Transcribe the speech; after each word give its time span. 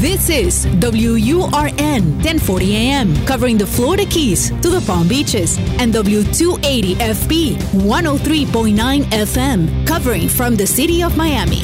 This 0.00 0.30
is 0.30 0.66
WURN 0.80 2.22
1040 2.24 2.74
AM, 2.74 3.14
covering 3.26 3.58
the 3.58 3.66
Florida 3.66 4.06
Keys 4.06 4.48
to 4.62 4.70
the 4.70 4.80
Palm 4.86 5.06
Beaches, 5.06 5.58
and 5.78 5.92
W280 5.92 6.94
FB 6.94 7.56
103.9 7.84 9.04
FM, 9.12 9.86
covering 9.86 10.26
from 10.26 10.56
the 10.56 10.66
city 10.66 11.02
of 11.02 11.18
Miami. 11.18 11.60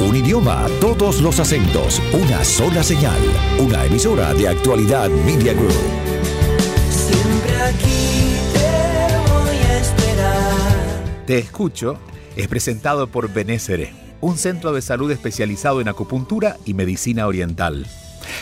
Un 0.00 0.16
idioma, 0.16 0.66
todos 0.80 1.20
los 1.20 1.38
acentos, 1.38 2.00
una 2.14 2.42
sola 2.42 2.82
señal. 2.82 3.20
Una 3.60 3.84
emisora 3.84 4.32
de 4.32 4.48
actualidad 4.48 5.10
Media 5.26 5.52
Group. 5.52 5.76
Siempre 6.88 7.54
aquí 7.64 8.32
te 8.54 9.30
voy 9.30 9.56
a 9.56 9.78
esperar. 9.78 11.24
Te 11.26 11.38
escucho 11.38 11.98
es 12.38 12.46
presentado 12.46 13.08
por 13.08 13.30
Benésere, 13.32 13.92
un 14.20 14.36
centro 14.36 14.72
de 14.72 14.82
salud 14.82 15.10
especializado 15.10 15.80
en 15.80 15.88
acupuntura 15.88 16.56
y 16.64 16.74
medicina 16.74 17.26
oriental. 17.26 17.86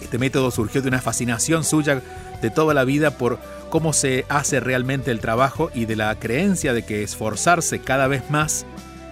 Este 0.00 0.18
método 0.18 0.50
surgió 0.50 0.80
de 0.80 0.88
una 0.88 1.00
fascinación 1.00 1.64
suya 1.64 2.02
de 2.40 2.50
toda 2.50 2.72
la 2.72 2.84
vida 2.84 3.18
por 3.18 3.38
cómo 3.68 3.92
se 3.92 4.24
hace 4.28 4.60
realmente 4.60 5.10
el 5.10 5.20
trabajo 5.20 5.70
y 5.74 5.84
de 5.84 5.96
la 5.96 6.14
creencia 6.18 6.72
de 6.72 6.84
que 6.84 7.02
esforzarse 7.02 7.80
cada 7.80 8.06
vez 8.06 8.30
más 8.30 8.64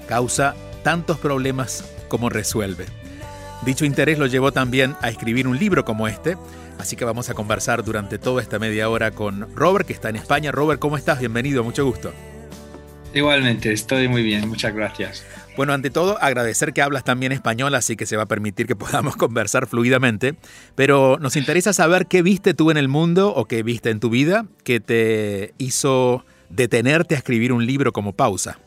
causa 0.08 0.54
tantos 0.82 1.18
problemas 1.18 1.84
como 2.08 2.30
resuelve. 2.30 2.86
Dicho 3.64 3.84
interés 3.84 4.18
lo 4.18 4.26
llevó 4.26 4.52
también 4.52 4.96
a 5.00 5.08
escribir 5.08 5.48
un 5.48 5.58
libro 5.58 5.84
como 5.84 6.08
este, 6.08 6.36
así 6.78 6.96
que 6.96 7.04
vamos 7.04 7.28
a 7.28 7.34
conversar 7.34 7.84
durante 7.84 8.18
toda 8.18 8.40
esta 8.40 8.58
media 8.58 8.88
hora 8.88 9.10
con 9.10 9.54
Robert, 9.54 9.86
que 9.86 9.92
está 9.92 10.08
en 10.08 10.16
España. 10.16 10.52
Robert, 10.52 10.80
¿cómo 10.80 10.96
estás? 10.96 11.18
Bienvenido, 11.18 11.64
mucho 11.64 11.84
gusto. 11.84 12.12
Igualmente, 13.14 13.72
estoy 13.72 14.06
muy 14.06 14.22
bien, 14.22 14.48
muchas 14.48 14.74
gracias. 14.74 15.24
Bueno, 15.56 15.72
ante 15.72 15.90
todo, 15.90 16.22
agradecer 16.22 16.72
que 16.72 16.82
hablas 16.82 17.02
también 17.02 17.32
español, 17.32 17.74
así 17.74 17.96
que 17.96 18.06
se 18.06 18.16
va 18.16 18.22
a 18.24 18.26
permitir 18.26 18.66
que 18.66 18.76
podamos 18.76 19.16
conversar 19.16 19.66
fluidamente. 19.66 20.36
Pero 20.76 21.18
nos 21.20 21.34
interesa 21.34 21.72
saber 21.72 22.06
qué 22.06 22.22
viste 22.22 22.54
tú 22.54 22.70
en 22.70 22.76
el 22.76 22.86
mundo 22.86 23.34
o 23.34 23.46
qué 23.46 23.64
viste 23.64 23.90
en 23.90 23.98
tu 23.98 24.08
vida 24.08 24.46
que 24.62 24.78
te 24.78 25.54
hizo 25.58 26.24
detenerte 26.48 27.16
a 27.16 27.18
escribir 27.18 27.52
un 27.52 27.66
libro 27.66 27.92
como 27.92 28.12
pausa. 28.12 28.58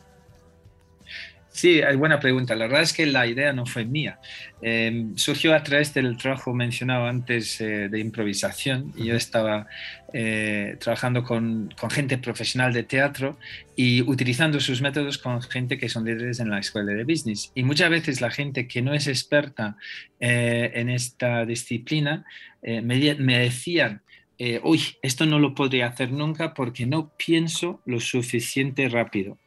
Sí, 1.52 1.80
es 1.80 1.96
buena 1.98 2.18
pregunta. 2.18 2.56
La 2.56 2.64
verdad 2.64 2.82
es 2.82 2.94
que 2.94 3.04
la 3.04 3.26
idea 3.26 3.52
no 3.52 3.66
fue 3.66 3.84
mía. 3.84 4.18
Eh, 4.62 5.08
surgió 5.16 5.54
a 5.54 5.62
través 5.62 5.92
del 5.92 6.16
trabajo 6.16 6.54
mencionado 6.54 7.06
antes 7.06 7.60
eh, 7.60 7.88
de 7.90 8.00
improvisación. 8.00 8.92
Yo 8.96 9.14
estaba 9.14 9.66
eh, 10.14 10.76
trabajando 10.80 11.22
con, 11.22 11.72
con 11.78 11.90
gente 11.90 12.16
profesional 12.16 12.72
de 12.72 12.84
teatro 12.84 13.38
y 13.76 14.00
utilizando 14.00 14.60
sus 14.60 14.80
métodos 14.80 15.18
con 15.18 15.42
gente 15.42 15.76
que 15.76 15.90
son 15.90 16.06
líderes 16.06 16.40
en 16.40 16.48
la 16.48 16.58
escuela 16.58 16.92
de 16.92 17.04
business. 17.04 17.52
Y 17.54 17.64
muchas 17.64 17.90
veces 17.90 18.22
la 18.22 18.30
gente 18.30 18.66
que 18.66 18.80
no 18.80 18.94
es 18.94 19.06
experta 19.06 19.76
eh, 20.20 20.70
en 20.74 20.88
esta 20.88 21.44
disciplina 21.44 22.24
me, 22.62 23.16
me 23.16 23.38
decían, 23.40 24.01
eh, 24.44 24.60
uy, 24.64 24.80
esto 25.02 25.26
no 25.26 25.38
lo 25.38 25.54
podría 25.54 25.86
hacer 25.86 26.10
nunca 26.12 26.54
porque 26.54 26.86
no 26.86 27.12
pienso 27.16 27.80
lo 27.84 28.00
suficiente 28.00 28.88
rápido. 28.88 29.38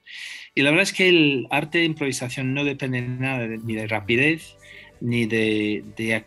Y 0.56 0.61
la 0.61 0.72
verdad 0.72 0.83
es 0.83 0.94
que 0.94 1.09
el 1.09 1.47
arte 1.51 1.79
de 1.79 1.85
improvisación 1.85 2.53
no 2.53 2.63
depende 2.63 3.01
nada 3.01 3.47
ni 3.47 3.75
de 3.75 3.88
rapidez 3.88 4.56
ni 5.01 5.25
de, 5.25 5.83
de, 5.97 6.25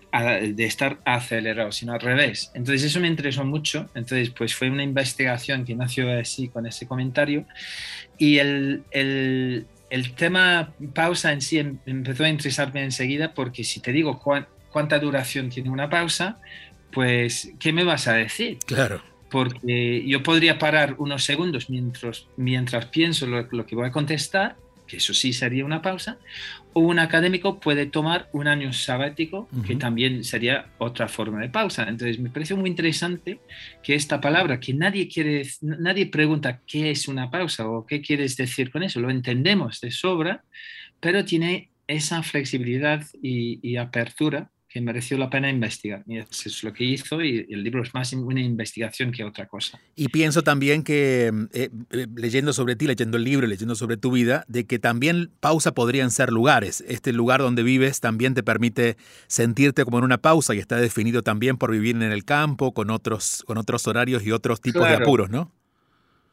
de 0.54 0.64
estar 0.66 1.00
acelerado, 1.04 1.72
sino 1.72 1.94
al 1.94 2.00
revés. 2.00 2.50
Entonces 2.54 2.84
eso 2.84 3.00
me 3.00 3.08
interesó 3.08 3.44
mucho. 3.44 3.86
Entonces 3.94 4.30
pues 4.30 4.54
fue 4.54 4.70
una 4.70 4.82
investigación 4.84 5.64
que 5.64 5.74
nació 5.74 6.12
así 6.12 6.48
con 6.48 6.66
ese 6.66 6.86
comentario. 6.86 7.46
Y 8.18 8.38
el, 8.38 8.84
el, 8.90 9.66
el 9.90 10.14
tema 10.14 10.74
pausa 10.94 11.32
en 11.32 11.40
sí 11.40 11.58
em- 11.58 11.78
empezó 11.86 12.24
a 12.24 12.28
interesarme 12.28 12.82
enseguida 12.84 13.34
porque 13.34 13.64
si 13.64 13.80
te 13.80 13.92
digo 13.92 14.18
cuán- 14.20 14.48
cuánta 14.70 14.98
duración 14.98 15.48
tiene 15.50 15.70
una 15.70 15.88
pausa, 15.88 16.40
pues 16.98 17.52
¿qué 17.60 17.72
me 17.72 17.84
vas 17.84 18.08
a 18.08 18.14
decir? 18.14 18.58
Claro. 18.66 19.00
porque 19.30 20.04
yo 20.04 20.20
podría 20.24 20.58
parar 20.58 20.96
unos 20.98 21.22
segundos 21.22 21.70
mientras, 21.70 22.26
mientras 22.36 22.86
pienso 22.86 23.24
lo, 23.24 23.46
lo 23.52 23.66
que 23.66 23.76
voy 23.76 23.86
a 23.86 23.92
contestar, 23.92 24.56
que 24.88 24.96
eso 24.96 25.14
sí 25.14 25.32
sería 25.32 25.64
una 25.64 25.80
pausa, 25.80 26.18
o 26.72 26.80
un 26.80 26.98
académico 26.98 27.60
puede 27.60 27.86
tomar 27.86 28.28
un 28.32 28.48
año 28.48 28.72
sabático, 28.72 29.48
que 29.64 29.76
también 29.76 30.24
sería 30.24 30.72
otra 30.78 31.06
forma 31.06 31.40
de 31.40 31.50
pausa. 31.50 31.84
Entonces 31.88 32.18
me 32.18 32.30
pareció 32.30 32.56
muy 32.56 32.68
interesante 32.68 33.38
que 33.80 33.94
esta 33.94 34.20
palabra, 34.20 34.58
que 34.58 34.74
nadie 34.74 35.06
quiere, 35.06 35.46
nadie 35.60 36.06
pregunta 36.06 36.62
qué 36.66 36.90
es 36.90 37.06
una 37.06 37.30
pausa 37.30 37.68
o 37.68 37.86
qué 37.86 38.00
quieres 38.00 38.36
decir 38.36 38.72
con 38.72 38.82
eso, 38.82 38.98
lo 38.98 39.08
entendemos 39.08 39.80
de 39.80 39.92
sobra, 39.92 40.42
pero 40.98 41.24
tiene 41.24 41.70
esa 41.86 42.24
flexibilidad 42.24 43.06
y, 43.22 43.60
y 43.62 43.76
apertura 43.76 44.50
que 44.68 44.80
mereció 44.80 45.16
la 45.16 45.30
pena 45.30 45.48
investigar. 45.48 46.04
Y 46.06 46.18
eso 46.18 46.48
es 46.48 46.62
lo 46.62 46.72
que 46.72 46.84
hizo 46.84 47.22
y 47.22 47.46
el 47.48 47.64
libro 47.64 47.82
es 47.82 47.94
más 47.94 48.12
una 48.12 48.40
investigación 48.40 49.12
que 49.12 49.24
otra 49.24 49.46
cosa. 49.46 49.80
Y 49.96 50.08
pienso 50.08 50.42
también 50.42 50.82
que 50.82 51.32
eh, 51.52 51.70
eh, 51.90 52.06
leyendo 52.14 52.52
sobre 52.52 52.76
ti, 52.76 52.86
leyendo 52.86 53.16
el 53.16 53.24
libro, 53.24 53.46
leyendo 53.46 53.74
sobre 53.74 53.96
tu 53.96 54.10
vida, 54.10 54.44
de 54.46 54.66
que 54.66 54.78
también 54.78 55.30
pausa 55.40 55.72
podrían 55.72 56.10
ser 56.10 56.30
lugares. 56.30 56.84
Este 56.86 57.12
lugar 57.12 57.40
donde 57.40 57.62
vives 57.62 58.00
también 58.00 58.34
te 58.34 58.42
permite 58.42 58.96
sentirte 59.26 59.84
como 59.84 59.98
en 59.98 60.04
una 60.04 60.18
pausa 60.18 60.54
y 60.54 60.58
está 60.58 60.76
definido 60.76 61.22
también 61.22 61.56
por 61.56 61.70
vivir 61.70 61.96
en 61.96 62.02
el 62.02 62.24
campo, 62.24 62.72
con 62.72 62.90
otros, 62.90 63.42
con 63.46 63.56
otros 63.56 63.86
horarios 63.86 64.24
y 64.24 64.32
otros 64.32 64.60
tipos 64.60 64.86
de 64.86 64.94
apuros, 64.94 65.30
¿no? 65.30 65.52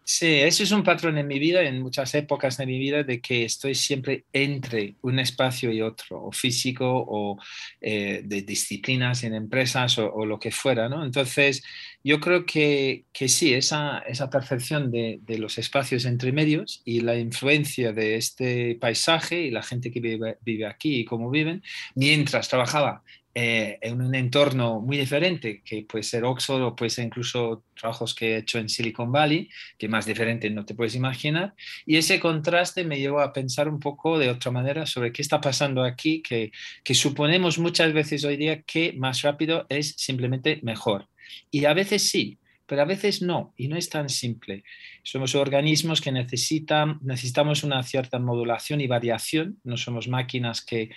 Sí, 0.07 0.27
eso 0.27 0.61
es 0.61 0.71
un 0.71 0.83
patrón 0.83 1.17
en 1.17 1.25
mi 1.25 1.39
vida, 1.39 1.63
en 1.63 1.81
muchas 1.81 2.13
épocas 2.13 2.57
de 2.57 2.67
mi 2.67 2.77
vida, 2.77 3.01
de 3.01 3.19
que 3.21 3.43
estoy 3.43 3.73
siempre 3.73 4.25
entre 4.31 4.97
un 5.01 5.17
espacio 5.17 5.71
y 5.71 5.81
otro, 5.81 6.23
o 6.25 6.31
físico, 6.31 6.85
o 6.87 7.39
eh, 7.81 8.21
de 8.23 8.43
disciplinas 8.43 9.23
en 9.23 9.33
empresas, 9.33 9.97
o, 9.97 10.23
lo 10.27 10.39
que 10.39 10.51
fuera. 10.51 10.85
Entonces, 11.03 11.63
yo 12.03 12.19
creo 12.19 12.45
que, 12.45 13.05
que 13.11 13.27
sí, 13.27 13.55
esa, 13.55 13.97
esa 13.99 14.29
perfección 14.29 14.91
de, 14.91 15.19
los 15.39 15.57
espacios 15.57 16.05
entre 16.05 16.31
medios 16.31 16.83
y 16.85 17.01
la 17.01 17.17
influencia 17.17 17.91
de 17.91 18.15
este 18.15 18.75
paisaje 18.75 19.41
y 19.41 19.51
la 19.51 19.63
gente 19.63 19.89
que 19.89 19.99
vive 19.99 20.65
aquí 20.67 20.97
y 20.99 21.05
cómo 21.05 21.31
viven, 21.31 21.63
mientras 21.95 22.47
trabajaba 22.47 23.03
eh, 23.37 23.79
en 23.81 24.01
un 24.01 24.15
entorno 24.15 24.79
muy 24.79 24.97
diferente, 24.97 25.61
que 25.61 25.83
puede 25.83 26.03
ser 26.03 26.23
Oxford 26.23 26.61
o 26.61 26.73
puede 26.73 26.89
ser 26.89 27.05
incluso 27.05 27.65
trabajos 27.75 28.15
que 28.15 28.35
he 28.35 28.37
hecho 28.37 28.59
en 28.59 28.69
Silicon 28.69 29.11
Valley, 29.11 29.49
que 29.77 29.89
más 29.89 30.05
diferente 30.05 30.49
no 30.49 30.65
te 30.65 30.73
puedes 30.73 30.95
imaginar. 30.95 31.53
Y 31.85 31.97
ese 31.97 32.21
contraste 32.21 32.85
me 32.85 32.97
llevó 32.97 33.19
a 33.19 33.33
pensar 33.33 33.67
un 33.67 33.81
poco 33.81 34.17
de 34.17 34.29
otra 34.29 34.51
manera 34.51 34.85
sobre 34.85 35.11
qué 35.11 35.21
está 35.21 35.41
pasando 35.41 35.83
aquí, 35.83 36.21
que, 36.21 36.53
que 36.81 36.95
suponemos 36.95 37.59
muchas 37.59 37.91
veces 37.91 38.23
hoy 38.23 38.37
día 38.37 38.61
que 38.61 38.93
más 38.93 39.21
rápido 39.21 39.65
es 39.67 39.95
simplemente 39.97 40.61
mejor. 40.63 41.09
Y 41.51 41.65
a 41.65 41.73
veces 41.73 42.09
sí, 42.09 42.39
pero 42.67 42.81
a 42.81 42.85
veces 42.85 43.21
no, 43.21 43.53
y 43.57 43.67
no 43.67 43.77
es 43.77 43.89
tan 43.89 44.09
simple. 44.09 44.63
Somos 45.03 45.35
organismos 45.35 46.01
que 46.01 46.11
necesitan, 46.11 46.99
necesitamos 47.01 47.63
una 47.63 47.83
cierta 47.83 48.19
modulación 48.19 48.81
y 48.81 48.87
variación, 48.87 49.59
no 49.63 49.77
somos 49.77 50.07
máquinas 50.07 50.61
que, 50.61 50.89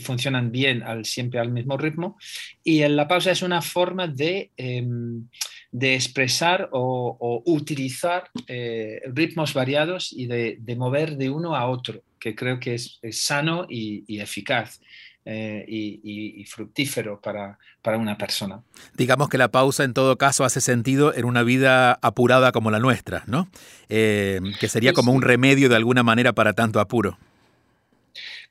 funcionan 0.00 0.50
bien 0.50 0.82
al, 0.82 1.04
siempre 1.04 1.38
al 1.38 1.52
mismo 1.52 1.76
ritmo, 1.76 2.16
y 2.62 2.82
en 2.82 2.96
la 2.96 3.06
pausa 3.06 3.30
es 3.30 3.42
una 3.42 3.62
forma 3.62 4.08
de, 4.08 4.50
em, 4.56 5.28
de 5.70 5.94
expresar 5.94 6.68
o, 6.72 7.42
utilizar 7.46 8.30
eh, 8.48 9.00
ritmos 9.06 9.54
variados 9.54 10.12
y 10.12 10.26
de, 10.26 10.76
mover 10.76 11.16
de 11.16 11.30
uno 11.30 11.54
a 11.54 11.68
otro, 11.68 12.02
que 12.18 12.34
creo 12.34 12.58
que 12.58 12.74
es, 12.74 12.98
sano 13.12 13.66
y 13.68 14.20
eficaz. 14.20 14.80
Eh, 15.26 15.64
y, 15.66 16.44
fructífero 16.44 17.18
para, 17.18 17.58
para, 17.80 17.96
una 17.96 18.18
persona. 18.18 18.60
Digamos 18.94 19.30
que 19.30 19.38
la 19.38 19.48
pausa 19.48 19.82
en 19.82 19.94
todo 19.94 20.18
caso 20.18 20.44
hace 20.44 20.60
sentido 20.60 21.14
en 21.14 21.24
una 21.24 21.42
vida 21.42 21.98
apurada 22.02 22.52
como 22.52 22.70
la 22.70 22.78
nuestra, 22.78 23.22
¿no? 23.26 23.48
Eh, 23.88 24.40
que 24.60 24.68
sería 24.68 24.92
como 24.92 25.12
un 25.12 25.22
remedio 25.22 25.70
de 25.70 25.76
alguna 25.76 26.02
manera 26.02 26.34
para 26.34 26.52
tanto 26.52 26.78
apuro. 26.78 27.16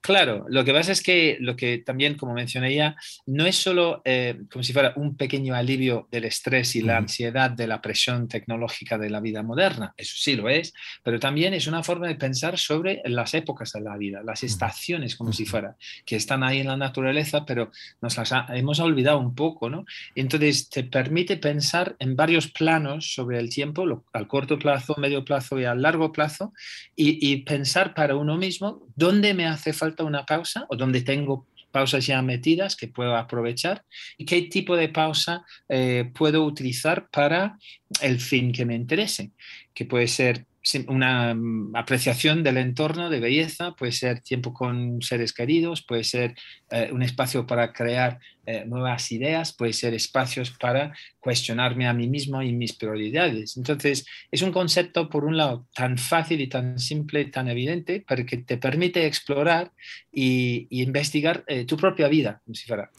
Claro, 0.04 0.46
lo 0.50 0.66
que 0.66 0.74
pasa 0.74 0.92
es 0.92 1.02
que 1.02 1.38
lo 1.40 1.56
que 1.56 1.78
también, 1.78 2.16
como 2.16 2.34
mencioné 2.34 2.76
ya, 2.76 2.98
no 3.26 3.46
es 3.46 3.56
solo 3.56 4.02
eh, 4.04 4.38
como 4.52 4.62
si 4.62 4.74
fuera 4.74 4.92
un 4.98 5.16
pequeño 5.16 5.56
alivio 5.56 6.10
del 6.12 6.26
estrés 6.26 6.76
y 6.76 6.82
la 6.82 6.98
ansiedad 6.98 7.50
de 7.50 7.68
la 7.68 7.82
presión 7.82 8.28
tecnológica 8.28 8.98
de 8.98 9.10
la 9.10 9.22
vida 9.22 9.44
moderna, 9.44 9.94
eso 9.96 10.16
sí 10.18 10.36
lo 10.36 10.50
es, 10.50 10.74
pero 11.04 11.22
también 11.22 11.54
es 11.54 11.68
una 11.68 11.84
forma 11.84 12.10
de 12.10 12.16
pensar 12.16 12.60
sobre 12.60 13.02
las 13.06 13.34
épocas 13.34 13.72
de 13.72 13.80
la 13.80 13.96
vida, 13.96 14.22
las 14.24 14.44
estaciones 14.44 15.16
como 15.16 15.32
si 15.32 15.46
fuera, 15.46 15.78
que 16.06 16.18
están 16.18 16.44
ahí 16.44 16.60
en 16.60 16.68
la 16.68 16.76
naturaleza, 16.76 17.46
pero 17.46 17.72
nos 18.02 18.18
las 18.18 18.34
hemos 18.50 18.82
olvidado 18.82 19.20
un 19.20 19.34
poco, 19.34 19.70
¿no? 19.70 19.86
Entonces 20.16 20.68
te 20.68 20.84
permite 20.84 21.38
pensar 21.38 21.96
en 22.00 22.18
varios 22.18 22.50
planos 22.50 23.14
sobre 23.14 23.40
el 23.40 23.50
tiempo, 23.50 24.04
al 24.12 24.28
corto 24.28 24.60
plazo, 24.60 24.96
medio 24.98 25.24
plazo 25.24 25.62
y 25.62 25.64
al 25.64 25.82
largo 25.82 26.12
plazo, 26.12 26.52
y, 26.94 27.26
y 27.26 27.38
pensar 27.44 27.94
para 27.94 28.18
uno 28.18 28.36
mismo 28.36 28.86
dónde 28.96 29.34
me 29.34 29.48
hace 29.48 29.74
falta 29.74 30.04
una 30.04 30.26
pausa 30.26 30.66
o 30.70 30.76
donde 30.76 31.02
tengo 31.02 31.48
pausas 31.72 32.06
ya 32.06 32.22
metidas 32.22 32.76
que 32.76 32.88
puedo 32.88 33.18
aprovechar 33.18 33.84
y 34.18 34.26
qué 34.26 34.44
tipo 34.44 34.78
de 34.78 34.90
pausa 34.90 35.44
eh, 35.68 36.10
puedo 36.14 36.46
utilizar 36.46 37.10
para 37.10 37.58
el 38.02 38.20
fin 38.20 38.52
que 38.52 38.66
me 38.66 38.76
interese, 38.76 39.32
que 39.74 39.86
puede 39.86 40.08
ser 40.08 40.46
una 40.88 41.34
mm, 41.34 41.76
apreciación 41.76 42.44
del 42.44 42.58
entorno 42.58 43.10
de 43.10 43.20
belleza, 43.20 43.76
puede 43.76 43.92
ser 43.92 44.22
tiempo 44.22 44.54
con 44.54 45.02
seres 45.02 45.34
queridos, 45.34 45.84
puede 45.84 46.04
ser 46.04 46.36
eh, 46.72 46.90
un 46.92 47.04
espacio 47.04 47.46
para 47.46 47.74
crear 47.74 48.20
eh, 48.46 48.64
nuevas 48.66 49.12
ideas, 49.12 49.54
puede 49.54 49.74
ser 49.74 49.94
espacios 49.94 50.52
para 50.52 50.94
cuestionarme 51.20 51.88
a 51.88 51.94
mí 51.94 52.08
mismo 52.08 52.42
y 52.42 52.54
mis 52.54 52.74
prioridades. 52.74 53.58
Entonces, 53.58 54.06
es 54.32 54.42
un 54.42 54.52
concepto, 54.52 55.10
por 55.10 55.26
un 55.26 55.38
lado, 55.38 55.68
tan 55.74 55.98
fácil 55.98 56.42
y 56.42 56.48
tan 56.48 56.80
simple, 56.80 57.26
tan 57.26 57.48
evidente, 57.48 58.04
pero 58.08 58.26
que 58.26 58.38
te 58.38 58.58
permite 58.58 59.06
explorar 59.06 59.72
y, 60.12 60.68
investigar 60.70 61.44
eh, 61.48 61.66
tu 61.66 61.78
propia 61.78 62.08
vida, 62.08 62.42
como 62.44 62.56
si 62.56 62.68
fuera. 62.68 62.90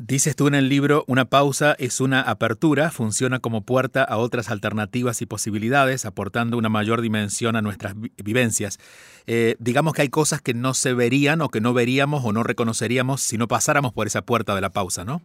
Dices 0.00 0.36
tú 0.36 0.46
en 0.46 0.54
el 0.54 0.68
libro, 0.68 1.02
una 1.08 1.24
pausa 1.24 1.74
es 1.76 2.00
una 2.00 2.20
apertura, 2.20 2.92
funciona 2.92 3.40
como 3.40 3.62
puerta 3.62 4.04
a 4.04 4.18
otras 4.18 4.48
alternativas 4.48 5.20
y 5.22 5.26
posibilidades, 5.26 6.04
aportando 6.04 6.56
una 6.56 6.68
mayor 6.68 7.00
dimensión 7.00 7.56
a 7.56 7.62
nuestras 7.62 7.94
vivencias. 7.96 8.78
Eh, 9.26 9.56
digamos 9.58 9.94
que 9.94 10.02
hay 10.02 10.08
cosas 10.08 10.40
que 10.40 10.54
no 10.54 10.72
se 10.74 10.94
verían 10.94 11.40
o 11.40 11.48
que 11.48 11.60
no 11.60 11.74
veríamos 11.74 12.24
o 12.24 12.32
no 12.32 12.44
reconoceríamos 12.44 13.22
si 13.22 13.38
no 13.38 13.48
pasáramos 13.48 13.92
por 13.92 14.06
esa 14.06 14.22
puerta 14.22 14.54
de 14.54 14.60
la 14.60 14.70
pausa, 14.70 15.04
¿no? 15.04 15.20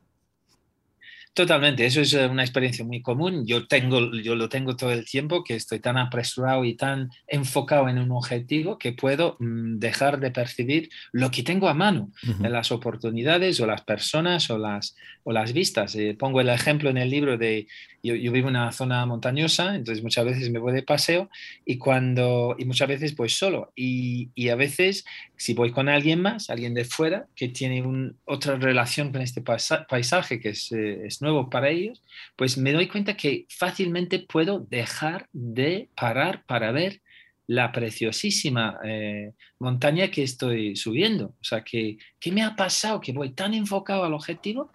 Totalmente, 1.35 1.83
eso 1.83 2.01
es 2.01 2.13
eh, 2.13 2.27
una 2.27 2.43
experiencia 2.43 2.85
muy 2.85 3.01
común. 3.01 3.47
Yo, 3.47 3.65
tengo, 3.65 4.11
yo 4.21 4.35
lo 4.35 4.49
tengo 4.49 4.75
todo 4.75 4.91
el 4.91 5.03
tiempo, 5.03 5.43
que 5.43 5.55
estoy 5.55 5.79
tan 5.79 5.97
apresurado 5.97 6.63
y 6.63 6.75
tan 6.75 7.09
enfocado 7.25 7.89
en 7.89 7.97
un 7.97 8.11
objetivo 8.11 8.77
que 8.77 8.91
puedo 8.91 9.37
mm, 9.39 9.79
dejar 9.79 10.19
de 10.19 10.29
percibir 10.29 10.89
lo 11.11 11.31
que 11.31 11.41
tengo 11.41 11.69
a 11.69 11.73
mano, 11.73 12.11
las 12.39 12.71
oportunidades 12.71 13.59
o 13.59 13.65
las 13.65 13.81
personas 13.81 14.47
o 14.51 14.59
las, 14.59 14.95
o 15.23 15.31
las 15.31 15.53
vistas. 15.53 15.95
Eh, 15.95 16.15
pongo 16.17 16.39
el 16.39 16.49
ejemplo 16.49 16.91
en 16.91 16.97
el 16.97 17.09
libro 17.09 17.35
de, 17.35 17.67
yo, 18.03 18.13
vivo 18.13 18.49
en 18.49 18.55
una 18.55 18.71
zona 18.71 19.03
montañosa, 19.07 19.75
entonces 19.75 20.03
muchas 20.03 20.25
veces 20.25 20.51
me 20.51 20.59
voy 20.59 20.73
de 20.73 20.83
paseo 20.83 21.31
y, 21.65 21.79
cuando, 21.79 22.55
y 22.59 22.65
muchas 22.65 22.87
veces 22.87 23.15
voy 23.15 23.29
solo. 23.29 23.71
Y, 23.75 24.29
y 24.35 24.49
a 24.49 24.55
veces 24.55 25.03
si 25.43 25.53
voy 25.53 25.71
con 25.71 25.89
alguien 25.89 26.21
más, 26.21 26.49
alguien 26.49 26.73
de 26.73 26.85
fuera, 26.85 27.27
que 27.35 27.49
tiene 27.49 27.81
un, 27.81 28.17
otra 28.23 28.55
relación 28.55 29.11
con 29.11 29.21
este 29.21 29.41
paisaje 29.41 30.39
que 30.39 30.49
es, 30.49 30.71
eh, 30.71 31.05
es, 31.05 31.21
nuevo 31.23 31.49
para 31.49 31.69
ellos, 31.69 32.03
pues 32.35 32.57
me 32.57 32.73
doy 32.73 32.87
cuenta 32.87 33.17
que 33.17 33.47
fácilmente 33.49 34.19
puedo 34.19 34.59
dejar 34.59 35.27
de 35.33 35.89
parar 35.95 36.45
para 36.45 36.71
ver 36.71 37.01
la 37.47 37.71
preciosísima 37.71 38.79
eh, 38.85 39.33
montaña 39.59 40.09
que 40.09 40.23
estoy 40.23 40.75
subiendo. 40.75 41.35
O 41.41 41.43
sea, 41.43 41.63
que, 41.63 41.97
¿qué 42.19 42.31
me 42.31 42.41
ha 42.41 42.55
pasado? 42.55 43.01
Que 43.01 43.11
voy 43.11 43.31
tan 43.31 43.53
enfocado 43.53 44.03
al 44.03 44.13
objetivo 44.13 44.71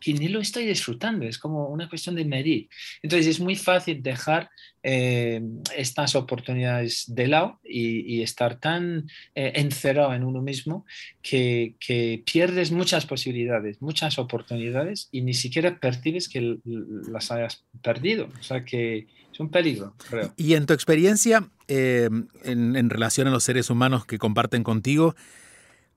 que 0.00 0.12
ni 0.12 0.28
lo 0.28 0.40
estoy 0.40 0.66
disfrutando. 0.66 1.26
Es 1.26 1.38
como 1.38 1.68
una 1.68 1.88
cuestión 1.88 2.14
de 2.14 2.24
medir. 2.24 2.68
Entonces 3.02 3.26
es 3.26 3.40
muy 3.40 3.56
fácil 3.56 4.02
dejar 4.02 4.50
eh, 4.84 5.40
estas 5.76 6.14
oportunidades 6.16 7.04
de 7.06 7.28
lado 7.28 7.60
y, 7.64 8.22
estar 8.22 8.58
tan 8.58 9.08
eh, 9.34 9.52
encerrado 9.56 10.14
en 10.14 10.24
uno 10.24 10.42
mismo 10.42 10.84
que, 11.22 11.74
que, 11.80 12.22
pierdes 12.24 12.70
muchas 12.70 13.04
posibilidades, 13.06 13.80
muchas 13.82 14.18
oportunidades 14.18 15.08
y 15.10 15.22
ni 15.22 15.34
siquiera 15.34 15.78
percibes 15.78 16.28
que 16.28 16.58
las 16.64 17.30
hayas 17.30 17.64
perdido. 17.82 18.28
O 18.38 18.42
sea 18.42 18.64
que 18.64 19.06
es 19.32 19.40
un 19.40 19.48
peligro, 19.48 19.94
creo. 20.08 20.32
Y 20.36 20.54
en 20.54 20.66
tu 20.66 20.74
experiencia, 20.74 21.48
eh, 21.68 22.08
en, 22.44 22.90
relación 22.90 23.28
a 23.28 23.30
los 23.30 23.44
seres 23.44 23.70
humanos 23.70 24.04
que 24.04 24.18
comparten 24.18 24.62
contigo, 24.62 25.14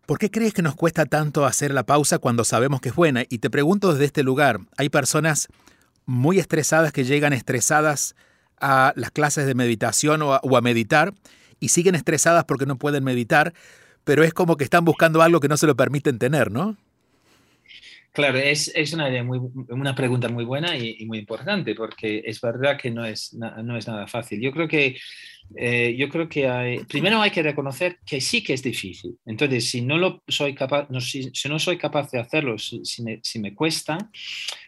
¿por 0.05 0.19
qué 0.19 0.31
crees 0.31 0.53
que 0.53 0.61
nos 0.61 0.75
cuesta 0.75 1.05
tanto 1.05 1.45
hacer 1.45 1.73
la 1.73 1.85
pausa 1.85 2.19
cuando 2.19 2.45
sabemos 2.45 2.79
que 2.79 2.89
es 2.89 2.95
buena? 2.95 3.23
Y 3.29 3.39
te 3.39 3.49
pregunto 3.49 3.91
desde 3.91 4.05
este 4.05 4.23
lugar, 4.23 4.59
hay 4.77 4.89
personas 4.89 5.47
muy 6.05 6.39
estresadas 6.39 6.93
que 6.93 7.03
llegan 7.03 7.33
estresadas 7.33 8.15
a 8.61 8.93
las 8.95 9.11
clases 9.11 9.45
de 9.45 9.53
meditación 9.53 10.21
o 10.21 10.57
a 10.57 10.61
meditar 10.61 11.13
y 11.59 11.69
siguen 11.69 11.95
estresadas 11.95 12.45
porque 12.45 12.65
no 12.65 12.77
pueden 12.77 13.03
meditar, 13.03 13.53
pero 14.05 14.23
es 14.23 14.33
como 14.33 14.55
que 14.55 14.63
están 14.63 14.85
buscando 14.85 15.21
algo 15.21 15.39
que 15.39 15.49
no 15.49 15.57
se 15.57 15.67
lo 15.67 15.75
permiten 15.75 16.19
tener, 16.19 16.51
¿no? 16.51 16.77
Claro, 18.15 18.37
es, 18.37 18.71
es 18.73 18.93
una, 18.93 19.09
muy, 19.23 19.41
una, 19.67 19.93
pregunta 19.93 20.29
muy 20.29 20.45
buena 20.45 20.77
y, 20.77 21.05
muy 21.05 21.17
importante 21.17 21.75
porque 21.75 22.23
es 22.25 22.39
verdad 22.39 22.77
que 22.77 22.89
no 22.89 23.03
es, 23.03 23.33
no 23.33 23.77
es 23.77 23.87
nada 23.89 24.07
fácil. 24.07 24.39
Yo 24.39 24.53
creo 24.53 24.69
que, 24.69 24.97
eh, 25.55 25.95
yo 25.97 26.09
creo 26.09 26.27
que 26.27 26.47
hay, 26.47 26.79
primero 26.79 27.21
hay 27.21 27.31
que 27.31 27.43
reconocer 27.43 27.99
que 28.05 28.19
sí 28.19 28.43
que 28.43 28.53
es 28.53 28.63
difícil. 28.63 29.17
Entonces, 29.25 29.69
si 29.69 29.81
no, 29.81 29.97
lo 29.97 30.23
soy 30.27 30.55
capaz, 30.55 30.89
no, 30.89 30.99
si, 30.99 31.31
no 31.47 31.59
soy 31.59 31.77
capaz 31.77 32.11
de 32.11 32.19
hacerlo, 32.19 32.57
si, 32.57 33.03
me, 33.03 33.19
si 33.23 33.39
me, 33.39 33.53
cuesta, 33.53 33.97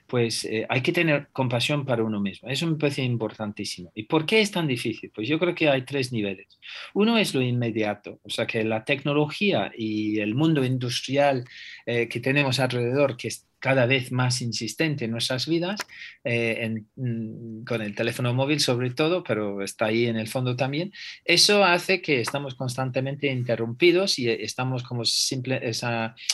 pues 0.05 0.46
eh, 0.46 0.65
hay 0.69 0.81
que 0.81 0.93
tener 0.93 1.27
compasión 1.34 1.86
para 1.86 2.03
uno 2.03 2.19
mismo. 2.19 2.50
Eso 2.50 2.67
me 2.67 2.77
parece 2.77 3.03
importantísimo. 3.03 3.91
¿Y 3.96 4.03
por 4.03 4.25
qué 4.25 4.41
es 4.41 4.51
tan 4.51 4.67
difícil? 4.67 5.12
Pues 5.13 5.27
yo 5.27 5.39
creo 5.39 5.55
que 5.55 5.69
hay 5.69 5.84
tres 5.84 6.12
niveles. 6.12 6.60
Uno 6.93 7.17
es 7.17 7.34
lo 7.34 7.41
inmediato, 7.41 8.19
o 8.24 8.29
sea 8.29 8.48
que 8.48 8.63
la 8.63 8.86
tecnología 8.86 9.72
y 9.75 10.19
el 10.19 10.36
mundo 10.36 10.63
industrial 10.63 11.46
eh, 11.86 12.07
que 12.07 12.19
tenemos 12.19 12.60
alrededor, 12.60 13.17
que 13.17 13.27
es 13.29 13.46
cada 13.60 13.86
vez 13.86 14.12
más 14.12 14.42
insistente 14.42 15.06
en 15.06 15.12
nuestras 15.12 15.48
vidas, 15.48 15.80
eh, 16.24 16.84
mm, 16.96 17.64
con 17.64 17.82
el 17.82 17.96
teléfono 17.96 18.34
móvil 18.34 18.60
sobre 18.60 18.92
todo, 18.92 19.24
pero 19.24 19.64
está 19.64 19.86
ahí 19.86 20.06
en 20.06 20.18
el 20.18 20.28
fondo 20.28 20.56
también, 20.56 20.92
eso 21.26 21.64
hace 21.64 22.02
que 22.02 22.22
estamos 22.22 22.56
constantemente 22.56 23.28
interrumpidos 23.28 24.20
y 24.20 24.30
estamos 24.30 24.84
como 24.84 25.06
simple, 25.06 25.72